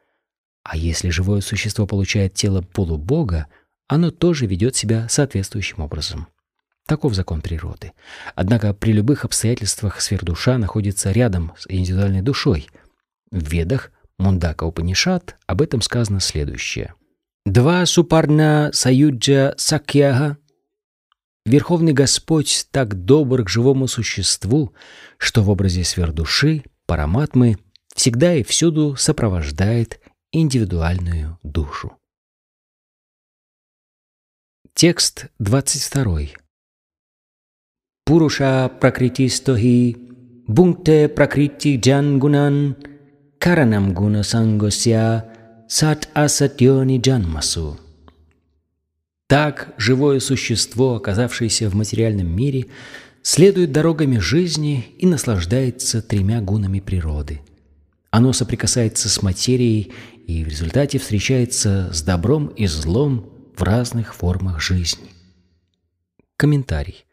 [0.64, 3.48] А если живое существо получает тело полубога,
[3.88, 6.28] оно тоже ведет себя соответствующим образом.
[6.86, 7.94] Таков закон природы.
[8.36, 12.68] Однако при любых обстоятельствах сверхдуша находится рядом с индивидуальной душой.
[13.32, 16.94] В Ведах Мундака Упанишат об этом сказано следующее.
[17.46, 20.38] «Два супарна саюджа сакьяха
[21.46, 24.74] Верховный Господь так добр к живому существу,
[25.18, 27.58] что в образе сверхдуши, параматмы,
[27.94, 30.00] всегда и всюду сопровождает
[30.32, 31.98] индивидуальную душу.
[34.74, 36.43] Текст 22.
[38.06, 39.96] Пуруша пракритистохи
[40.48, 42.76] бункте пракрити джангунан
[43.40, 45.24] каранам гуна сангосya
[45.70, 47.80] сат асатьони джанмасу.
[49.28, 52.66] Так живое существо, оказавшееся в материальном мире,
[53.22, 57.40] следует дорогами жизни и наслаждается тремя гунами природы.
[58.12, 59.94] Оно соприкасается с материей
[60.28, 65.10] и в результате встречается с добром и злом в разных формах жизни.
[66.36, 67.06] Комментарий.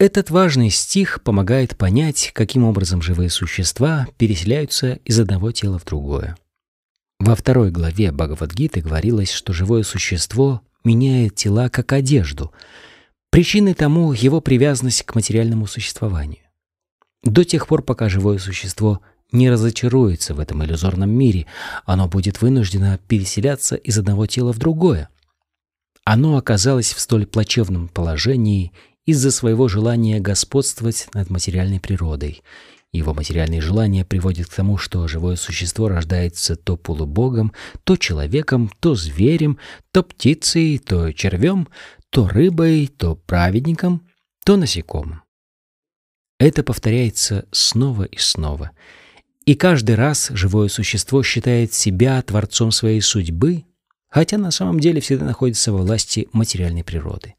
[0.00, 6.38] Этот важный стих помогает понять, каким образом живые существа переселяются из одного тела в другое.
[7.18, 12.50] Во второй главе Бхагавадгиты говорилось, что живое существо меняет тела как одежду.
[13.28, 16.44] Причиной тому его привязанность к материальному существованию.
[17.22, 19.02] До тех пор, пока живое существо
[19.32, 21.44] не разочаруется в этом иллюзорном мире,
[21.84, 25.10] оно будет вынуждено переселяться из одного тела в другое.
[26.04, 28.72] оно оказалось в столь плачевном положении
[29.10, 32.42] из-за своего желания господствовать над материальной природой.
[32.92, 37.52] Его материальные желания приводят к тому, что живое существо рождается то полубогом,
[37.84, 39.58] то человеком, то зверем,
[39.92, 41.68] то птицей, то червем,
[42.10, 44.08] то рыбой, то праведником,
[44.44, 45.22] то насекомым.
[46.38, 48.70] Это повторяется снова и снова.
[49.44, 53.64] И каждый раз живое существо считает себя творцом своей судьбы,
[54.08, 57.34] хотя на самом деле всегда находится во власти материальной природы.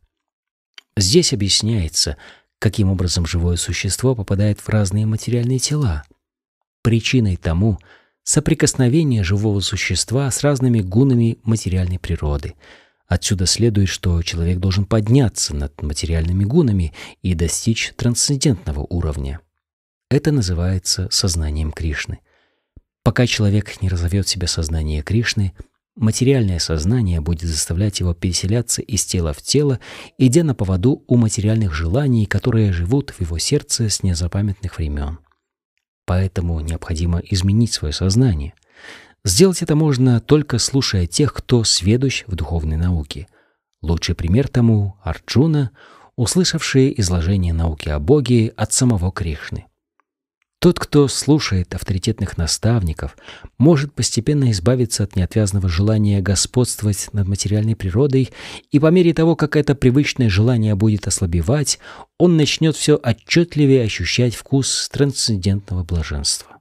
[0.98, 2.18] Здесь объясняется,
[2.60, 6.04] каким образом живое существо попадает в разные материальные тела.
[6.84, 7.80] Причиной тому
[8.24, 12.56] соприкосновение живого существа с разными гунами материальной природы–
[13.12, 19.42] Отсюда следует, что человек должен подняться над материальными гунами и достичь трансцендентного уровня.
[20.10, 22.20] Это называется сознанием Кришны.
[23.04, 25.52] Пока человек не разовьет в себе сознание Кришны,
[25.96, 29.80] материальное сознание будет заставлять его переселяться из тела в тело,
[30.18, 35.20] идя на поводу у материальных желаний, которые живут в его сердце с незапамятных времен.
[36.06, 38.54] Поэтому необходимо изменить свое сознание.
[39.24, 43.28] Сделать это можно только слушая тех, кто сведущ в духовной науке.
[43.82, 45.72] Лучший пример тому— Арджуна,
[46.16, 49.66] услышавший изложение науки о Боге от самого Кришны.
[50.62, 53.18] Тот, кто слушает авторитетных наставников,
[53.58, 58.30] может постепенно избавиться от неотвязного желания господствовать над материальной природой,
[58.70, 61.80] и по мере того, как это привычное желание будет ослабевать,
[62.20, 66.60] он начнет все отчетливее ощущать вкус трансцендентного блаженства.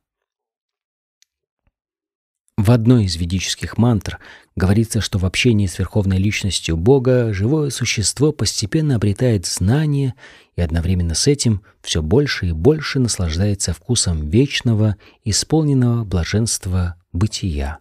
[2.56, 4.18] В одной из ведических мантр
[4.60, 10.14] говорится, что в общении с Верховной Личностью Бога живое существо постепенно обретает знание
[10.54, 17.78] и одновременно с этим все больше и больше наслаждается вкусом вечного, исполненного блаженства бытия.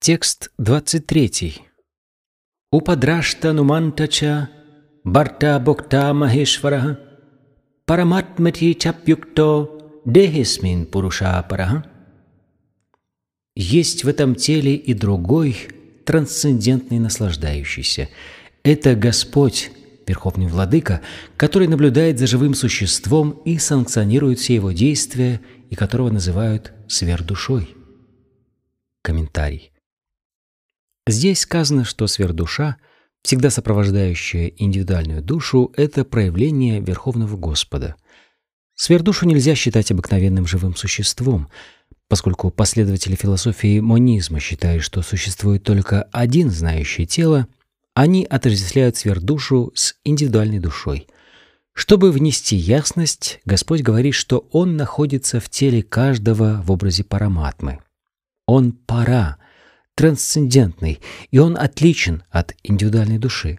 [0.00, 1.62] Текст 23.
[2.72, 4.50] Упадрашта нумантача
[5.04, 6.98] барта бокта махешвара
[7.86, 11.91] параматмати чапюкто дехисмин пурушапараха
[13.54, 15.56] есть в этом теле и другой,
[16.04, 18.08] трансцендентный наслаждающийся.
[18.62, 19.70] Это Господь,
[20.06, 21.00] Верховный Владыка,
[21.36, 27.74] который наблюдает за живым существом и санкционирует все его действия, и которого называют сверхдушой.
[29.02, 29.72] Комментарий.
[31.06, 32.76] Здесь сказано, что сверхдуша,
[33.22, 37.96] всегда сопровождающая индивидуальную душу, это проявление Верховного Господа.
[38.74, 41.48] Сверхдушу нельзя считать обыкновенным живым существом–
[42.12, 47.46] поскольку последователи философии монизма считают, что существует только один знающий тело,
[47.94, 51.06] они отождествляют сверхдушу с индивидуальной душой.
[51.72, 57.78] Чтобы внести ясность, Господь говорит, что Он находится в теле каждого в образе параматмы.
[58.46, 59.38] Он пара,
[59.94, 63.58] трансцендентный, и Он отличен от индивидуальной души.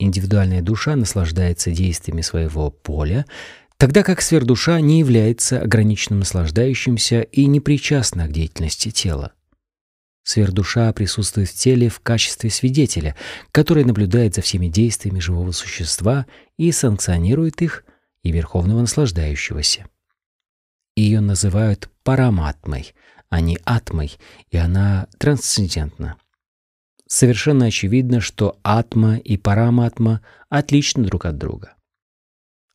[0.00, 3.24] Индивидуальная душа наслаждается действиями своего поля,
[3.78, 9.32] тогда как сверхдуша не является ограниченным наслаждающимся и не причастна к деятельности тела.
[10.22, 13.14] Сверхдуша присутствует в теле в качестве свидетеля,
[13.52, 16.26] который наблюдает за всеми действиями живого существа
[16.56, 17.84] и санкционирует их,
[18.24, 19.86] и верховного наслаждающегося.
[20.96, 22.92] Ее называют параматмой,
[23.28, 24.18] а не атмой,
[24.50, 26.16] и она трансцендентна.
[27.06, 31.75] Совершенно очевидно, что атма и параматма отличны друг от друга.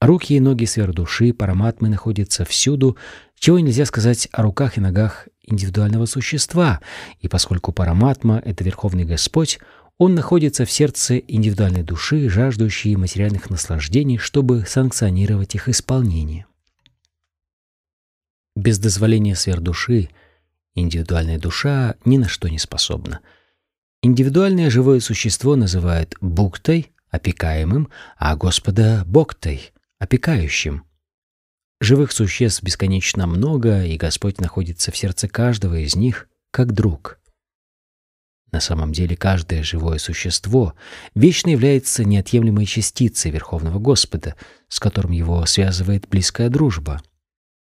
[0.02, 2.98] Руки и ноги сверхдуши параматмы находятся всюду,
[3.38, 6.82] чего нельзя сказать о руках и ногах индивидуального существа,
[7.19, 9.60] и поскольку параматма— это Верховный Господь,
[9.99, 16.48] он находится в сердце индивидуальной души, жаждущей материальных наслаждений, чтобы санкционировать их исполнение.
[18.56, 20.10] Без дозволения сверхдуши
[20.73, 23.19] индивидуальная душа ни на что не способна.
[24.02, 29.72] Индивидуальное живое существо называют буктой, опекаемым, а Господа— боктой—
[30.02, 30.84] опекающим.
[31.80, 37.19] Живых существ бесконечно много, и Господь находится в сердце каждого из них как друг.
[38.52, 40.73] На самом деле каждое живое существо
[41.14, 44.36] вечно является неотъемлемой частицей Верховного Господа,
[44.69, 46.99] с которым его связывает близкая дружба.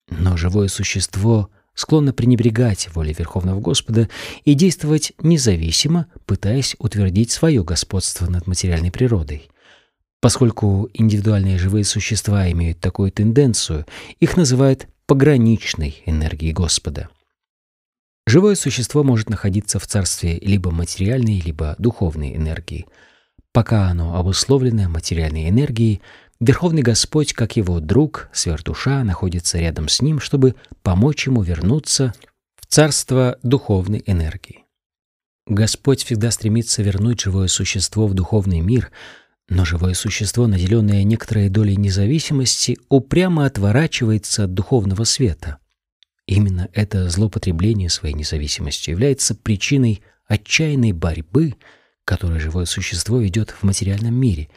[0.09, 4.09] Но живое существо склонно пренебрегать воле Верховного Господа
[4.45, 9.51] и действовать независимо, пытаясь утвердить свое господство над материальной природой.
[10.21, 13.87] Поскольку индивидуальные живые существа имеют такую тенденцию,
[14.19, 17.09] их называют пограничной энергией Господа.
[18.27, 22.87] Живое существо может находиться в царстве либо материальной, либо духовной энергии.
[23.53, 26.01] Пока оно обусловлено материальной энергией,
[26.41, 32.15] Верховный Господь, как его друг, сверхдуша, находится рядом с ним, чтобы помочь ему вернуться
[32.57, 34.65] в царство духовной энергии.
[35.47, 38.91] Господь всегда стремится вернуть живое существо в духовный мир,
[39.51, 45.59] но живое существо, наделенное некоторой долей независимости, упрямо отворачивается от духовного света.
[46.27, 51.57] Именно это злоупотребление своей независимостью является причиной отчаянной борьбы,
[52.05, 54.49] которую живое существо ведет в материальном мире.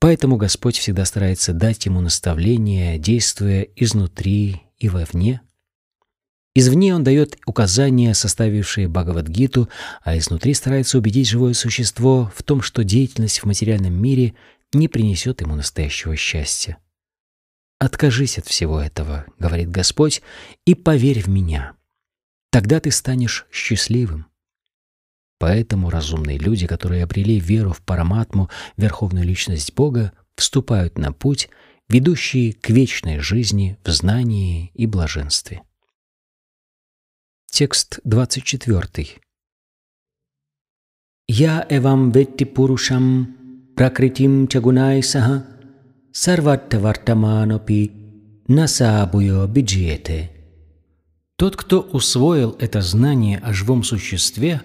[0.00, 5.40] Поэтому Господь всегда старается дать ему наставления, действуя изнутри и вовне.
[6.58, 9.68] Извне он дает указания, составившие Бхагавадгиту,
[10.02, 14.34] а изнутри старается убедить живое существо в том, что деятельность в материальном мире
[14.72, 16.78] не принесет ему настоящего счастья.
[17.78, 20.22] «Откажись от всего этого»,— говорит Господь,—
[20.64, 21.74] «и поверь в Меня.
[22.50, 24.24] Тогда ты станешь счастливым».
[25.38, 31.50] Поэтому разумные люди, которые обрели веру в Параматму, Верховную Личность Бога, вступают на путь,
[31.90, 35.60] ведущий к вечной жизни в знании и блаженстве.
[37.50, 39.06] Текст 24.
[41.28, 43.36] «Я эвам ветти пурушам
[43.76, 45.46] пракритим чагунай саха
[46.12, 47.92] сарваттавартаманопи
[48.48, 50.30] насабуё биджиете».
[51.36, 54.60] Тот, кто усвоил это знание о живом существе,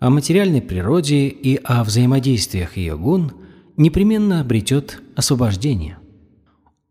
[0.00, 3.32] о материальной природе и о взаимодействиях ее гун,
[3.76, 5.98] непременно обретет освобождение.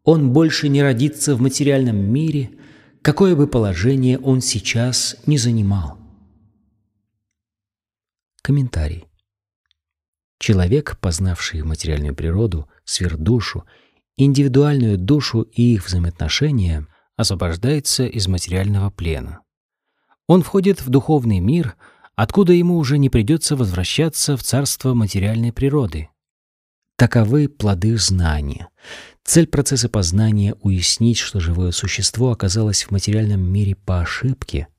[0.04, 2.52] Он больше не родится в материальном мире,
[3.06, 6.00] какое бы положение он сейчас не занимал.
[8.42, 9.06] Комментарий.
[10.40, 13.64] Человек, познавший материальную природу, сверхдушу
[14.18, 19.42] индивидуальную душу и их взаимоотношения освобождается из материального плена.
[20.26, 21.76] Он входит в духовный мир,
[22.16, 26.10] откуда ему уже не придется возвращаться в царство материальной природы.
[26.98, 28.70] Таковы плоды знания.
[29.26, 34.70] Цель процесса познания— уяснить, что живое существо оказалось в материальном мире по ошибке.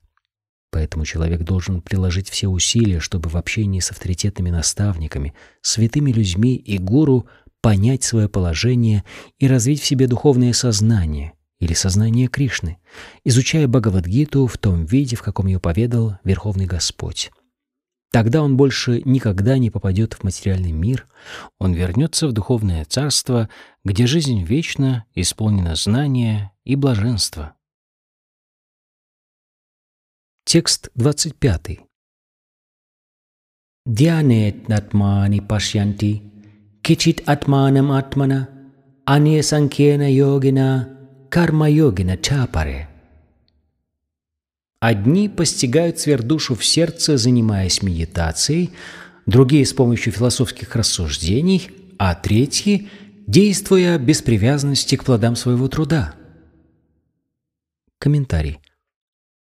[0.71, 6.79] Поэтому человек должен приложить все усилия, чтобы в общении с авторитетными наставниками, святыми людьми и
[6.79, 7.27] гуру
[7.61, 9.03] понять свое положение
[9.37, 12.79] и развить в себе духовное сознание или сознание Кришны,
[13.25, 17.29] изучая Бхагавадгиту в том виде, в каком ее поведал Верховный Господь.
[18.11, 21.07] Тогда он больше никогда не попадет в материальный мир,
[21.59, 23.49] он вернется в духовное царство,
[23.83, 27.55] где жизнь вечна, исполнена знания и блаженства.
[30.45, 31.79] Текст 25.
[33.85, 36.23] Дьянет натмани пашьянти
[36.81, 38.47] Кичит атманам атмана,
[39.05, 40.87] ане санкена йогина,
[41.29, 42.87] карма йогина чапаре.
[44.79, 48.71] Одни постигают сверхдушу в сердце, занимаясь медитацией,
[49.25, 52.89] другие с помощью философских рассуждений, а третьи–
[53.27, 56.15] действуя без привязанности к плодам своего труда.
[57.99, 58.59] Комментарий.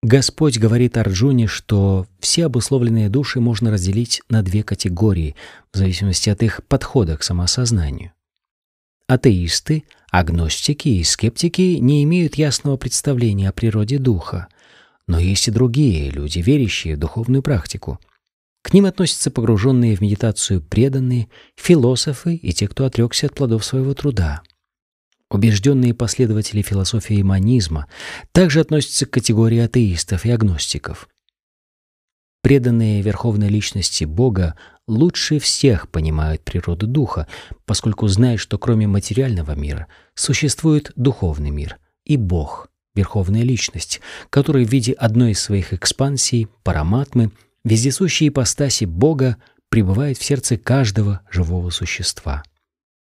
[0.03, 5.35] Господь говорит Арджуне, что все обусловленные души можно разделить на две категории
[5.73, 8.13] в зависимости от их подхода к самосознанию.
[9.09, 14.49] Атеисты, агностики и скептики не имеют ясного представления о природе духа,
[15.07, 17.99] но есть и другие люди, верящие в духовную практику.
[18.63, 23.95] К ним относятся погруженные в медитацию преданные, философы и те, кто отрекся от плодов своего
[23.95, 24.43] труда–
[25.35, 27.89] Убежденные последователи философии манизма
[28.31, 31.09] также относятся к категории атеистов и агностиков.
[32.41, 34.57] Преданные верховной личности Бога
[34.87, 37.27] лучше всех понимают природу духа,
[37.65, 44.01] поскольку знают, что кроме материального мира существует духовный мир и Бог, верховная личность,
[44.31, 47.33] который в виде одной из своих экспансий, параматмы,
[47.65, 49.37] вездесущей ипостаси Бога,
[49.69, 52.45] пребывает в сердце каждого живого существа.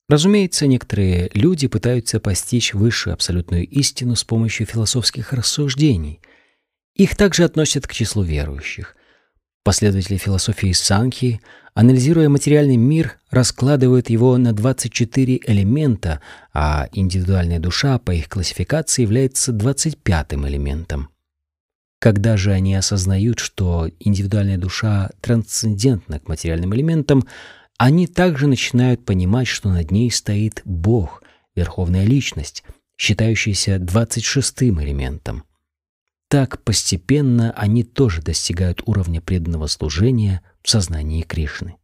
[0.09, 6.21] Разумеется, некоторые люди пытаются постичь высшую абсолютную истину с помощью философских рассуждений.
[6.95, 8.97] Их также относят к числу верующих.
[9.65, 11.41] Последователи философии Санхи,
[11.75, 16.21] анализируя материальный мир, раскладывают его на 24 элемента,
[16.53, 21.11] а индивидуальная душа по их классификации является 25-м элементом.
[22.01, 27.25] Когда же они осознают, что индивидуальная душа трансцендентна к материальным элементам,
[27.79, 31.23] они также начинают понимать, что над ней стоит Бог,
[31.55, 32.65] Верховная Личность,
[32.97, 35.45] считающаяся двадцать шестым элементом.
[36.33, 41.77] Так постепенно они тоже достигают уровня преданного служения в сознании Кришны.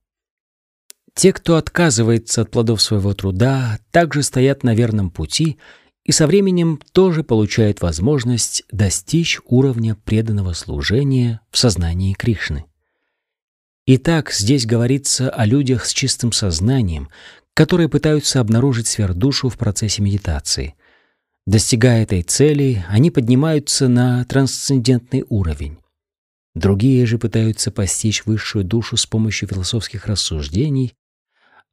[1.15, 5.59] Те, кто отказывается от плодов своего труда, также стоят на верном пути
[6.03, 12.65] и со временем тоже получают возможность достичь уровня преданного служения в сознании Кришны.
[13.85, 17.11] Итак, здесь говорится о людях с чистым сознанием,
[17.53, 20.75] которые пытаются обнаружить сверхдушу в процессе медитации.
[21.49, 25.79] Достигая этой цели, они поднимаются на трансцендентный уровень.
[26.55, 30.95] Другие же пытаются постичь высшую душу с помощью философских рассуждений,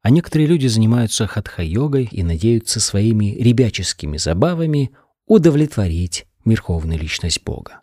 [0.01, 4.95] а некоторые люди занимаются хатха-йогой и надеются своими ребяческими забавами
[5.25, 7.81] удовлетворить верховную личность Бога.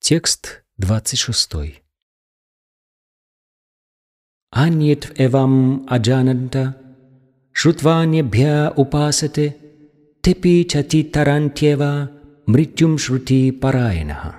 [0.00, 1.82] Текст 26.
[4.52, 6.87] Аньет эвам аджананта,
[8.76, 9.56] упасате,
[10.20, 12.08] тепи чати тарантьева,
[12.46, 14.36] мритюм шрути параинаха.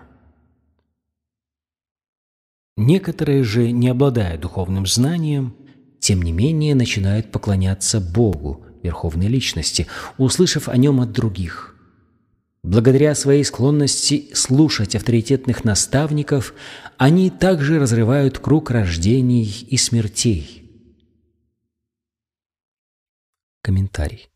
[2.78, 5.54] Некоторые же, не обладая духовным знанием,
[6.00, 9.88] тем не менее начинают поклоняться Богу, Верховной Личности,
[10.18, 11.76] услышав о нем от других.
[12.64, 16.54] Благодаря своей склонности слушать авторитетных наставников,
[16.98, 20.59] они также разрывают круг рождений и смертей.
[23.61, 24.30] Комментарий.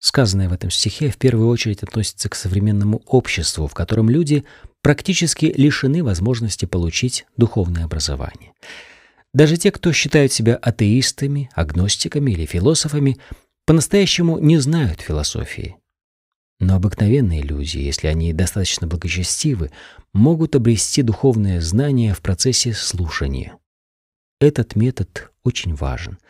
[0.00, 4.44] Сказанное в этом стихе в первую очередь относится к современному обществу, в котором люди
[4.80, 8.52] практически лишены возможности получить духовное образование.
[9.34, 13.18] Даже те, кто считают себя атеистами, агностиками или философами,
[13.66, 15.76] по-настоящему не знают философии.
[16.60, 19.70] Но обыкновенные люди, если они достаточно благочестивы,
[20.12, 23.56] могут обрести духовное знание в процессе слушания.
[24.40, 26.18] Этот метод очень важен—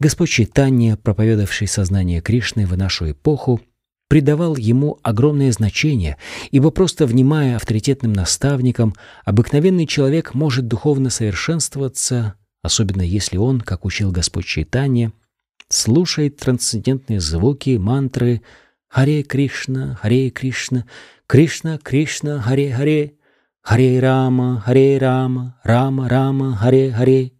[0.00, 3.60] Господь Чайтанья, проповедовавший сознание Кришны в нашу эпоху,
[4.08, 6.16] придавал ему огромное значение,
[6.50, 8.94] ибо просто внимая авторитетным наставникам,
[9.26, 15.12] обыкновенный человек может духовно совершенствоваться, особенно если он, как учил Господь Чайтанья,
[15.68, 18.40] слушает трансцендентные звуки, мантры
[18.88, 20.86] «Харе Кришна, Харе Кришна,
[21.26, 23.12] Кришна, Кришна, Харе Харе,
[23.60, 27.32] Харе Рама, Харе Рама, Рама, Рама, Харе Харе».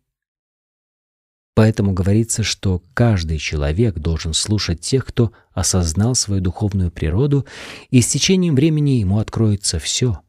[1.60, 7.44] Поэтому говорится, что каждый человек должен слушать тех, кто осознал свою духовную природу,
[7.90, 10.20] и с течением времени ему откроется все.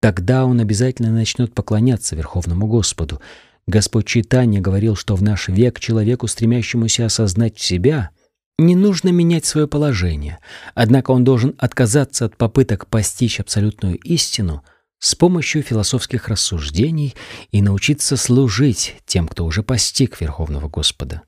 [0.00, 3.20] Тогда он обязательно начнет поклоняться Верховному Господу.
[3.66, 8.10] Господь Читания говорил, что в наш век человеку, стремящемуся осознать себя,
[8.56, 10.38] не нужно менять свое положение,
[10.76, 14.62] однако он должен отказаться от попыток постичь абсолютную истину—
[14.98, 17.14] с помощью философских рассуждений
[17.50, 21.22] и научиться служить тем, кто уже постиг Верховного Господа.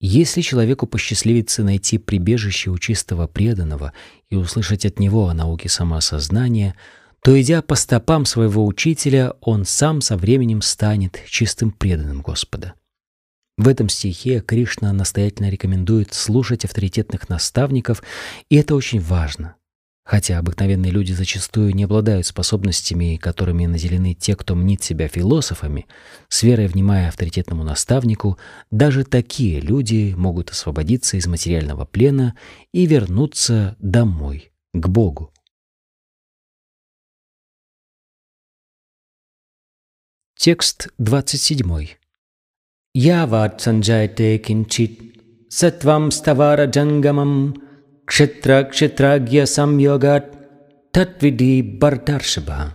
[0.00, 3.92] Если человеку посчастливится найти прибежище у чистого преданного
[4.30, 6.74] и услышать от него о науке самоосознания,
[7.22, 12.74] то, идя по стопам своего учителя, он сам со временем станет чистым преданным Господа.
[13.58, 18.02] В этом стихе Кришна настоятельно рекомендует слушать авторитетных наставников,
[18.48, 19.56] и это очень важно.
[20.10, 25.86] Хотя обыкновенные люди зачастую не обладают способностями, которыми наделены те, кто мнит себя философами,
[26.28, 28.36] с верой внимая авторитетному наставнику,
[28.72, 32.34] даже такие люди могут освободиться из материального плена
[32.72, 35.32] и вернуться домой, к Богу.
[40.36, 41.86] Текст 27.
[42.94, 47.69] Яват санджайте кинчит сатвам ставара джангамам
[48.10, 50.36] Кшетра Кшетрагья Самьогат
[50.90, 52.74] Татвиди Бардаршиба.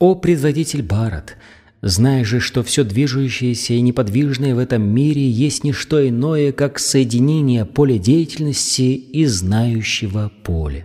[0.00, 1.36] О предводитель Барат,
[1.82, 6.80] знай же, что все движущееся и неподвижное в этом мире есть не что иное, как
[6.80, 10.84] соединение поля деятельности и знающего поля.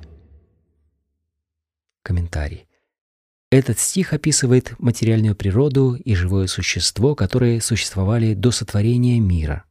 [2.03, 2.67] Комментарий.
[3.49, 9.63] Этот стих описывает материальную природу и живое существо, которые существовали до сотворения мира–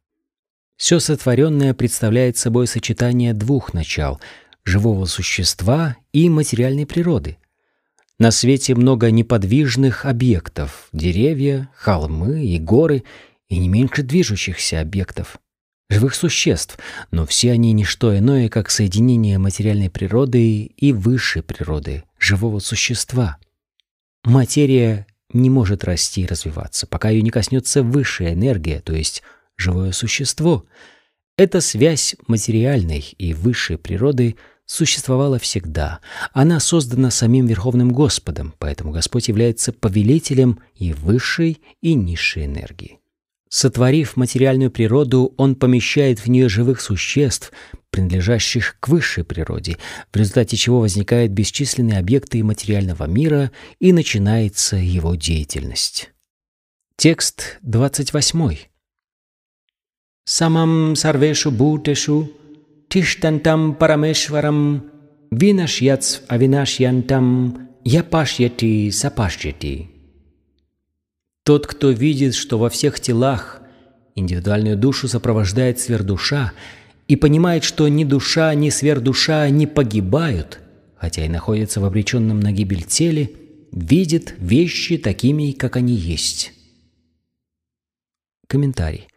[0.79, 4.21] все сотворенное представляет собой сочетание двух начал—
[4.63, 7.37] живого существа и материальной природы.
[8.17, 13.03] На свете много неподвижных объектов— деревья, холмы и горы,
[13.49, 15.37] и не меньше движущихся объектов—
[15.89, 16.79] живых существ,
[17.11, 23.37] но все они не что иное, как соединение материальной природы и высшей природы, живого существа.
[24.23, 29.23] Материя не может расти и развиваться, пока ее не коснется высшая энергия, то есть—
[29.59, 30.65] живое существо.
[31.37, 35.99] Эта связь материальной и высшей природы существовала всегда.
[36.33, 42.99] Она создана самим Верховным Господом, поэтому Господь является повелителем и высшей, и низшей энергии.
[43.49, 47.51] Сотворив материальную природу, Он помещает в нее живых существ,
[47.89, 49.77] принадлежащих к высшей природе,
[50.13, 56.11] в результате чего возникают бесчисленные объекты материального мира и начинается его деятельность.
[56.95, 58.69] Текст 28
[60.29, 62.31] самам сарвешу бутешу
[62.87, 64.83] тиштантам парамешварам
[65.31, 69.89] винашьяц авинашьянтам япашьяти сапашьяти.
[71.43, 73.61] Тот, кто видит, что во всех телах
[74.13, 76.51] индивидуальную душу сопровождает сверхдуша
[77.07, 80.59] и понимает, что ни душа, ни сверхдуша не погибают,
[80.95, 83.31] хотя и находится в обреченном на гибель теле,
[83.71, 86.53] видит вещи такими, как они есть.
[88.47, 89.08] Комментарий.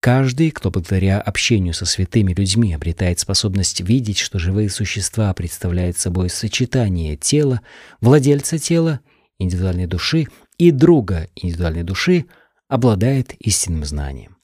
[0.00, 6.30] Каждый, кто благодаря общению со святыми людьми обретает способность видеть, что живые существа представляют собой
[6.30, 7.60] сочетание тела,
[8.00, 9.00] владельца тела,
[9.38, 12.24] индивидуальной души и друга индивидуальной души,
[12.66, 14.36] обладает истинным знанием.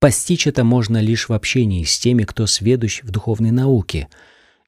[0.00, 4.08] Постичь это можно лишь в общении с теми, кто сведущ в духовной науке.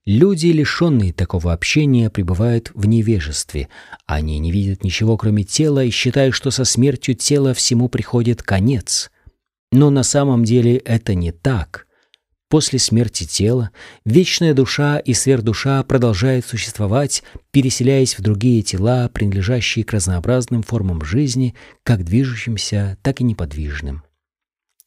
[0.07, 3.69] Люди, лишенные такого общения, пребывают в невежестве.
[4.07, 9.11] Они не видят ничего, кроме тела, и считают, что со смертью тела всему приходит конец.
[9.73, 11.87] Но на самом деле это не так.
[12.49, 13.71] После смерти тела
[14.05, 17.23] вечная душа и сверхдуша продолжают существовать,
[17.53, 21.55] переселяясь в другие тела, принадлежащие к разнообразным формам жизни,
[21.85, 24.03] как движущимся, так и неподвижным.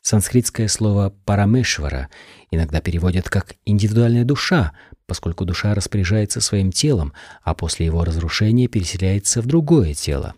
[0.04, 2.10] Санскритское слово «парамешвара»
[2.52, 4.74] иногда переводят как «индивидуальная душа»,
[5.06, 10.36] поскольку душа распоряжается своим телом, а после его разрушения переселяется в другое тело.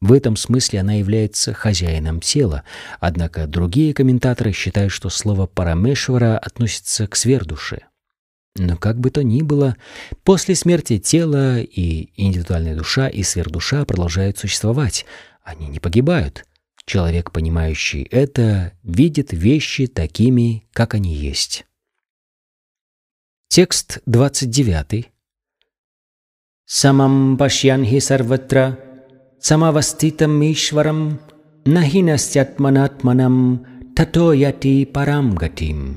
[0.00, 2.64] В этом смысле она является хозяином тела,
[2.98, 7.82] однако другие комментаторы считают, что слово «парамешвара» относится к сверхдуше.
[8.56, 9.76] Но как бы то ни было,
[10.24, 15.06] после смерти тела и индивидуальная душа и сверхдуша продолжают существовать,
[15.44, 16.44] они не погибают—
[16.86, 21.66] Человек, понимающий это, видит вещи такими, как они есть.
[23.48, 25.08] Текст 29.
[26.64, 28.78] Самам пашьянхи сарватра,
[29.40, 31.20] самаваститам ишварам,
[31.64, 33.66] нахинастятманатманам,
[33.96, 35.96] тато яти парам гатим.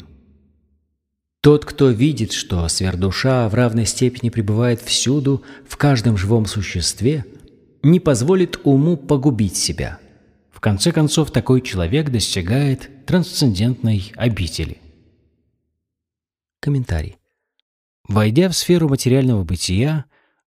[1.41, 7.26] Тот, кто видит, что сверхдуша в равной степени пребывает всюду, в каждом живом существе,
[7.84, 9.99] не позволит уму погубить себя–
[10.64, 14.77] конце концов, такой человек достигает трансцендентной обители.
[16.61, 17.18] Комментарий.
[18.07, 20.06] Войдя в сферу материального бытия,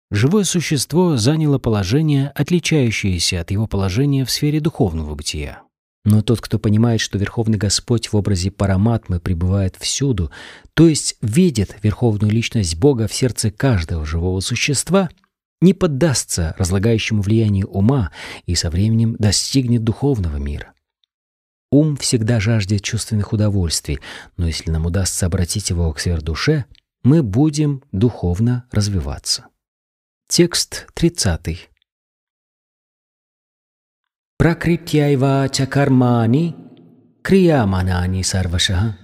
[0.09, 5.63] живое существо заняло положение, отличающееся от его положения в сфере духовного бытия.
[6.05, 10.31] Но тот, кто понимает, что Верховный Господь в образе параматмы пребывает всюду,
[10.75, 15.09] то есть видит Верховную Личность Бога в сердце каждого живого существа–
[15.61, 18.11] не поддастся разлагающему влиянию ума
[18.45, 20.73] и со временем достигнет духовного мира.
[21.71, 23.99] Ум всегда жаждет чувственных удовольствий,
[24.37, 26.65] но если нам удастся обратить его к сверхдуше,
[27.03, 29.47] мы будем духовно развиваться.
[30.27, 31.69] Текст 30.
[34.37, 36.55] Пракритьяйва чакармани
[37.21, 38.97] крияманани сарвашаха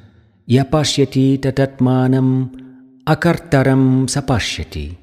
[0.46, 2.52] япашьяти тататманам
[3.06, 5.01] акартарам сапашьяти.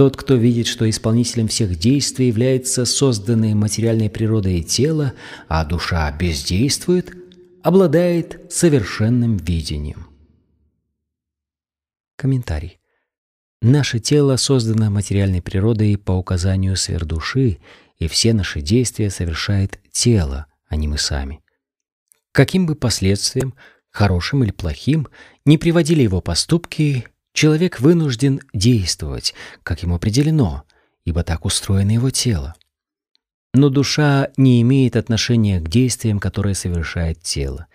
[0.00, 5.12] Тот, кто видит, что исполнителем всех действий является созданное материальной природой тело,
[5.46, 7.14] а душа бездействует,
[7.62, 10.06] обладает совершенным видением.
[12.16, 12.78] Комментарий.
[13.60, 17.58] Наше тело создано материальной природой по указанию сверхдуши,
[17.98, 21.42] и все наши действия совершает тело, а не мы сами.
[22.32, 23.52] Каким бы последствиям,
[23.90, 25.08] хорошим или плохим,
[25.44, 30.64] не приводили его поступки, Человек вынужден действовать, как ему определено,
[31.04, 32.54] ибо так устроено его тело.
[33.52, 37.66] Но душа не имеет отношения к действиям, которые совершает тело.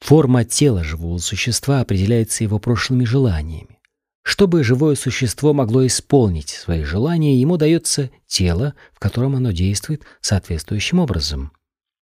[0.00, 3.78] Форма тела живого существа определяется его прошлыми желаниями.
[4.24, 11.00] Чтобы живое существо могло исполнить свои желания, ему дается тело, в котором оно действует соответствующим
[11.00, 11.52] образом.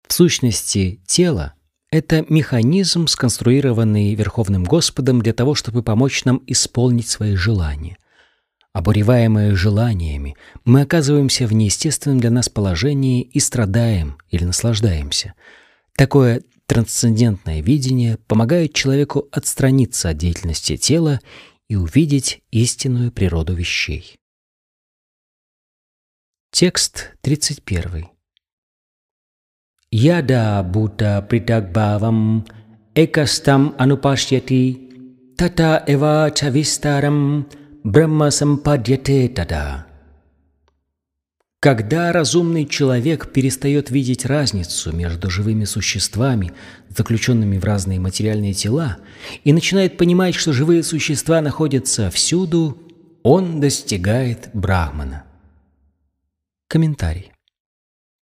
[0.07, 1.55] В сущности, тело
[1.95, 7.99] это механизм, сконструированный Верховным Господом для того, чтобы помочь нам исполнить свои желания.
[8.73, 10.35] Обуреваемые желаниями,
[10.65, 15.35] мы оказываемся в неестественном для нас положении и страдаем или наслаждаемся.
[15.97, 21.21] Такое трансцендентное видение помогает человеку отстраниться от деятельности тела
[21.69, 24.16] и увидеть истинную природу вещей.
[26.51, 28.14] Текст 31.
[29.97, 32.45] Yada Bhuta Pritagбавам
[32.97, 34.91] Экастам Анупашьяти
[35.37, 37.47] Тата Эва Чавистарам
[37.85, 39.87] Брахма Сампадьяте Тада.
[41.61, 46.53] Когда разумный человек перестает видеть разницу между живыми существами,
[46.89, 48.97] заключенными в разные материальные тела,
[49.45, 52.77] и начинает понимать, что живые существа находятся всюду,
[53.23, 55.23] он достигает Брахмана.
[56.66, 57.34] Комментарий.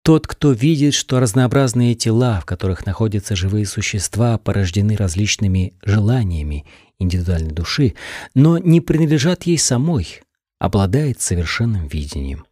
[0.05, 6.67] Тот, кто видит, что разнообразные тела, в которых находятся живые существа, порождены различными желаниями
[6.99, 7.95] индивидуальной души,
[8.35, 10.23] но не принадлежат ей самой,
[10.59, 12.47] обладает совершенным видением.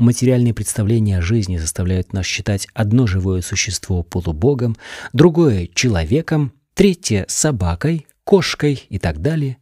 [0.00, 4.76] Материальные представления о жизни заставляют нас считать одно живое существо полубогом,
[5.12, 9.58] другое— человеком, третье— собакой, кошкой и так далее.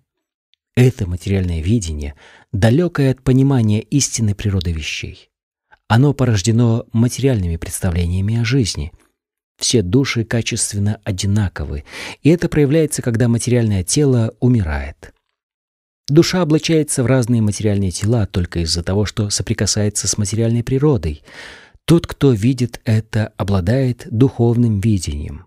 [0.75, 2.15] Это материальное видение,
[2.51, 5.31] далекое от понимания истинной природы вещей.
[5.89, 8.93] Оно порождено материальными представлениями о жизни.
[9.59, 11.85] Все души качественно одинаковы,
[12.23, 15.15] и это проявляется, когда материальное тело умирает.
[16.09, 21.23] Душа облачается в разные материальные тела только из-за того, что соприкасается с материальной природой.
[21.87, 25.47] Тот, кто видит это, обладает духовным видением.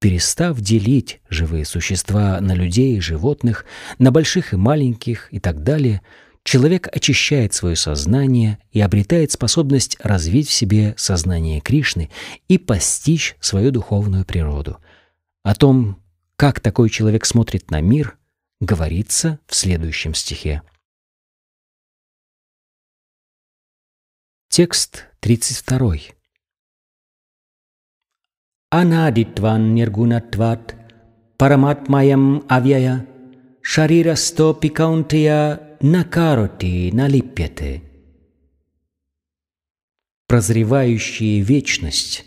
[0.00, 3.64] Перестав делить живые существа на людей и животных,
[3.98, 6.02] на больших и маленьких и так далее,
[6.46, 12.08] человек очищает свое сознание и обретает способность развить в себе сознание Кришны
[12.48, 14.78] и постичь свою духовную природу.
[15.42, 16.02] О том,
[16.36, 18.16] как такой человек смотрит на мир–
[18.60, 20.62] говорится в следующем стихе.
[24.48, 25.96] Текст 32.
[28.70, 30.74] Анадитван ниргунатват
[31.36, 33.06] параматмаям авьяя
[33.60, 34.54] шарирасто
[35.80, 37.82] пикаунтия накароти налипьяте.
[40.26, 42.24] Прозревающие вечность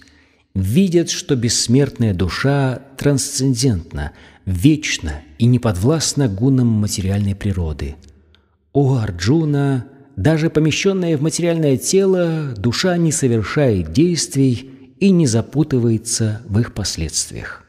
[0.53, 4.13] видят, что бессмертная душа трансцендентна,
[4.45, 7.95] вечна и не подвластна гунам материальной природы.
[8.71, 16.59] О Арджуна, даже помещенная в материальное тело, душа не совершает действий и не запутывается в
[16.59, 17.63] их последствиях.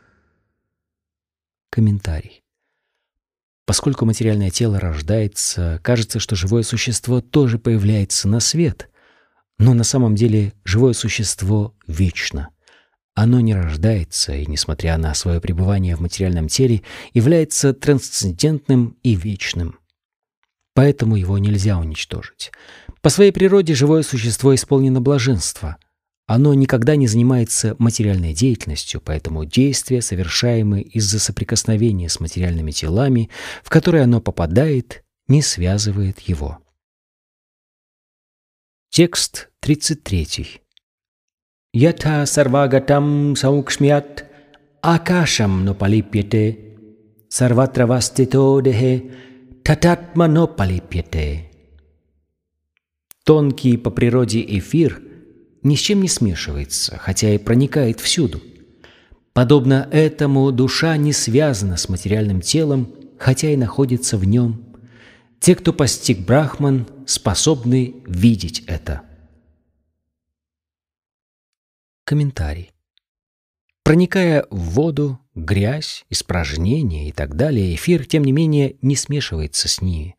[1.70, 2.42] Комментарий.
[3.70, 8.90] Поскольку материальное тело рождается, кажется, что живое существо тоже появляется на свет,
[9.60, 12.48] но на самом деле живое существо вечно–
[13.14, 16.82] оно не рождается и, несмотря на свое пребывание в материальном теле,
[17.14, 19.78] является трансцендентным и вечным.
[20.74, 22.50] Поэтому его нельзя уничтожить.
[23.02, 25.76] По своей природе живое существо исполнено блаженства.
[26.32, 33.30] Оно никогда не занимается материальной деятельностью, поэтому действия, совершаемые из-за соприкосновения с материальными телами,
[33.64, 36.58] в которые оно попадает, не связывает его.
[38.90, 40.60] Текст 33.
[41.72, 44.24] Ята сарвагатам саукшмят
[44.82, 46.76] акашам нопалипьете
[47.28, 49.10] сарватравастито дехе
[49.64, 51.50] тататма нопалипьете.
[53.24, 55.09] Тонкий по природе эфир
[55.62, 58.42] ни с чем не смешивается, хотя и проникает всюду.
[59.32, 64.64] Подобно этому душа не связана с материальным телом, хотя и находится в нем.
[65.38, 69.02] Те, кто постиг Брахман, способны видеть это–
[72.10, 72.72] Комментарий.
[73.84, 79.80] Проникая в воду, грязь, испражнения и так далее, эфир, тем не менее, не смешивается с
[79.80, 80.16] ними.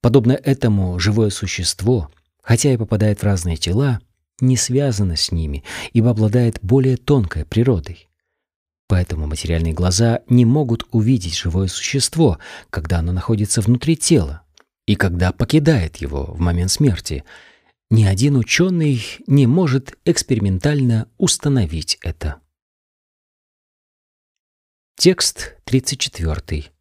[0.00, 2.10] Подобно этому живое существо,
[2.40, 4.00] хотя и попадает в разные тела,
[4.40, 8.08] не связано с ними, ибо обладает более тонкой природой.
[8.88, 12.38] Поэтому материальные глаза не могут увидеть живое существо,
[12.70, 14.42] когда оно находится внутри тела,
[14.86, 17.24] и когда покидает его в момент смерти–
[17.90, 22.40] ни один ученый не может экспериментально установить это.
[24.96, 26.72] Текст 34.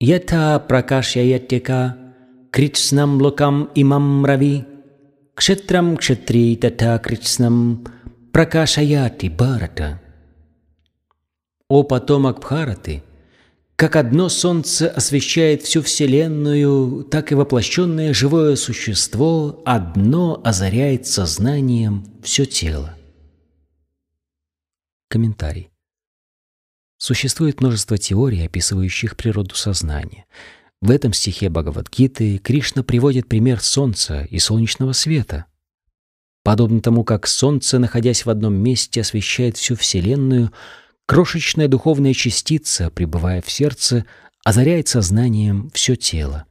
[0.00, 1.96] Ята пракашьяятека
[2.50, 4.66] критснам локам имам рави
[5.40, 7.84] кшетрам кшетри тата критснам
[8.32, 9.98] пракашаяти барата.
[11.66, 13.02] О потомок Бхараты,
[13.74, 22.44] как одно солнце освещает всю Вселенную, так и воплощенное живое существо одно озаряет сознанием все
[22.44, 22.94] тело.
[25.08, 25.70] Комментарий.
[26.98, 30.26] Существует множество теорий, описывающих природу сознания.
[30.80, 35.46] В этом стихе Бхагавадгиты Кришна приводит пример Солнца и солнечного света.
[36.42, 40.52] Подобно тому, как Солнце, находясь в одном месте, освещает всю Вселенную–
[41.10, 44.06] Крошечная духовная частица, пребывая в сердце,
[44.44, 46.46] озаряет сознанием все тело.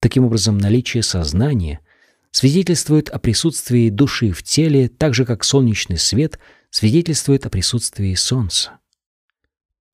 [0.00, 1.80] Таким образом, наличие сознания
[2.30, 6.38] свидетельствует о присутствии души в теле, так же как солнечный свет
[6.70, 8.78] свидетельствует о присутствии солнца.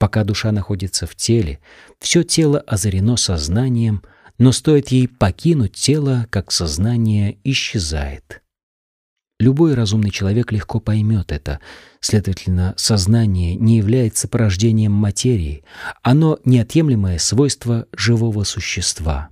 [0.01, 1.60] Пока душа находится в теле,
[1.98, 4.02] все тело озарено сознанием,
[4.39, 8.40] но стоит ей покинуть тело, как сознание исчезает.
[9.39, 11.60] Любой разумный человек легко поймет это.
[12.01, 15.64] Следовательно, сознание не является порождением материи.
[16.02, 19.28] Оно— неотъемлемое свойство живого существа.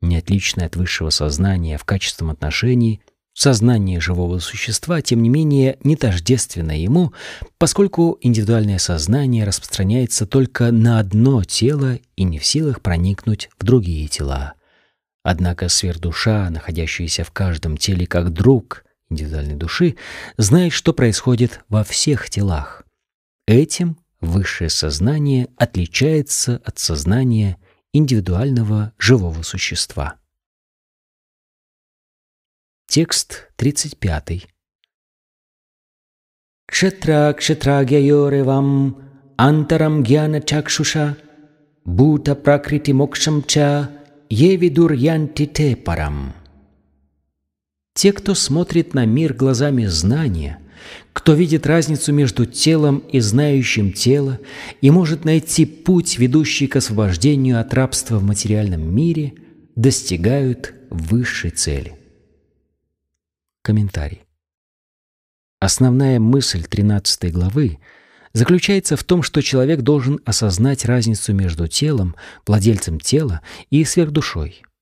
[0.00, 3.00] Не отличное от высшего сознания в качественном отношении,
[3.34, 7.12] сознание живого существа, тем не менее, не тождественно ему,
[7.58, 14.08] поскольку индивидуальное сознание распространяется только на одно тело и не в силах проникнуть в другие
[14.08, 14.54] тела.
[15.22, 19.96] Однако сверхдуша, находящаяся в каждом теле как друг— индивидуальной души
[20.38, 22.84] знает, что происходит во всех телах.
[23.46, 27.58] Этим Высшее сознание отличается от сознания
[27.92, 30.14] индивидуального живого существа.
[32.96, 34.46] Текст 35.
[36.68, 38.98] Кшетра кшетрагьяйоревам
[39.36, 41.16] антарам гьяна чакшуша
[41.84, 43.90] бута пракрити мокшам ча
[44.30, 46.34] евидур янти те парам.
[47.94, 50.60] Те, кто смотрит на мир глазами знания,
[51.12, 54.38] кто видит разницу между телом и знающим тело
[54.80, 59.34] и может найти путь, ведущий к освобождению от рабства в материальном мире,
[59.74, 62.03] достигают высшей цели.
[63.64, 64.22] Комментарий.
[65.58, 67.78] Основная мысль 13 главы
[68.34, 72.14] заключается в том, что человек должен осознать разницу между телом,
[72.46, 74.62] владельцем тела и сверхдушой–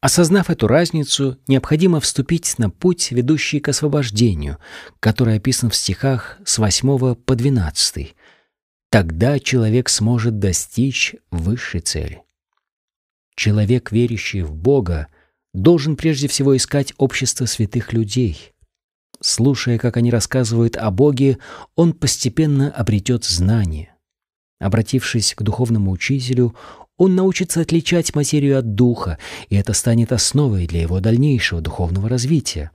[0.00, 4.58] Осознав эту разницу, необходимо вступить на путь, ведущий к освобождению,
[5.00, 8.14] который описан в стихах с 8 по 12.
[8.90, 12.22] Тогда человек сможет достичь высшей цели.
[13.34, 15.08] Человек, верящий в Бога,
[15.54, 18.52] должен прежде всего искать общество святых людей.
[19.20, 21.38] Слушая, как они рассказывают о Боге,
[21.74, 23.94] он постепенно обретет знание.
[24.60, 26.54] Обратившись к духовному учителю,
[26.96, 29.18] он научится отличать материю от духа,
[29.48, 32.72] и это станет основой для его дальнейшего духовного развития.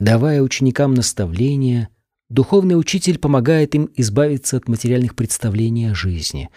[0.00, 1.88] Давая ученикам наставления,
[2.28, 6.50] духовный учитель помогает им избавиться от материальных представлений о жизни.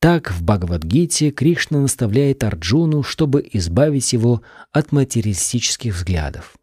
[0.00, 6.56] Так в Бхагавадгите Кришна наставляет Арджуну, чтобы избавить его от материалистических взглядов.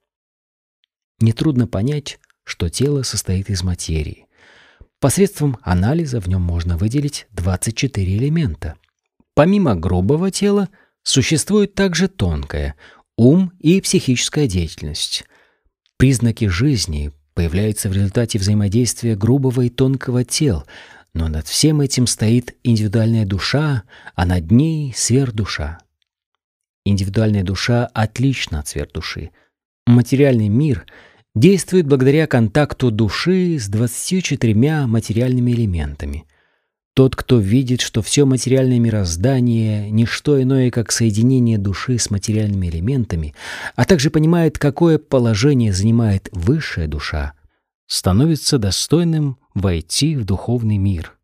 [1.19, 4.27] Нетрудно понять, что тело состоит из материи.
[4.99, 8.75] Посредством анализа в нем можно выделить 24 элемента—
[9.35, 10.69] Помимо грубого тела,
[11.03, 12.75] существует также тонкое–
[13.17, 15.25] ум и психическая деятельность.
[15.97, 20.63] Признаки жизни появляются в результате взаимодействия грубого и тонкого тел,
[21.15, 23.83] но над всем этим стоит индивидуальная душа,
[24.13, 25.79] а над ней– сверхдуша.
[26.85, 29.31] Индивидуальная душа отлична от сверхдуши.
[29.87, 30.85] Материальный мир
[31.33, 36.27] действует благодаря контакту души с 24 материальными элементами–
[36.95, 42.67] тот, кто видит, что все материальное мироздание— не что иное, как соединение души с материальными
[42.67, 43.35] элементами,
[43.75, 47.33] а также понимает, какое положение занимает высшая душа,
[47.87, 51.17] становится достойным войти в духовный мир.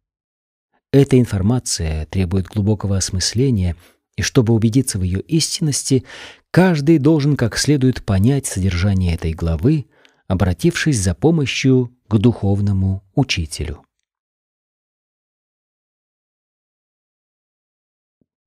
[0.92, 3.76] Эта информация требует глубокого осмысления,
[4.18, 6.04] и чтобы убедиться в ее истинности,
[6.52, 9.86] каждый должен как следует понять содержание этой главы,
[10.28, 13.84] обратившись за помощью к духовному учителю.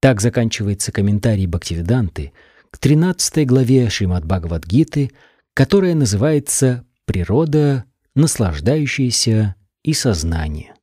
[0.01, 2.35] Так заканчивается комментарий Бхактивиданты
[2.71, 5.13] к 13 главе Шримад Бхагавадгиты,
[5.55, 10.74] которая называется «Природа, наслаждающаяся и сознание».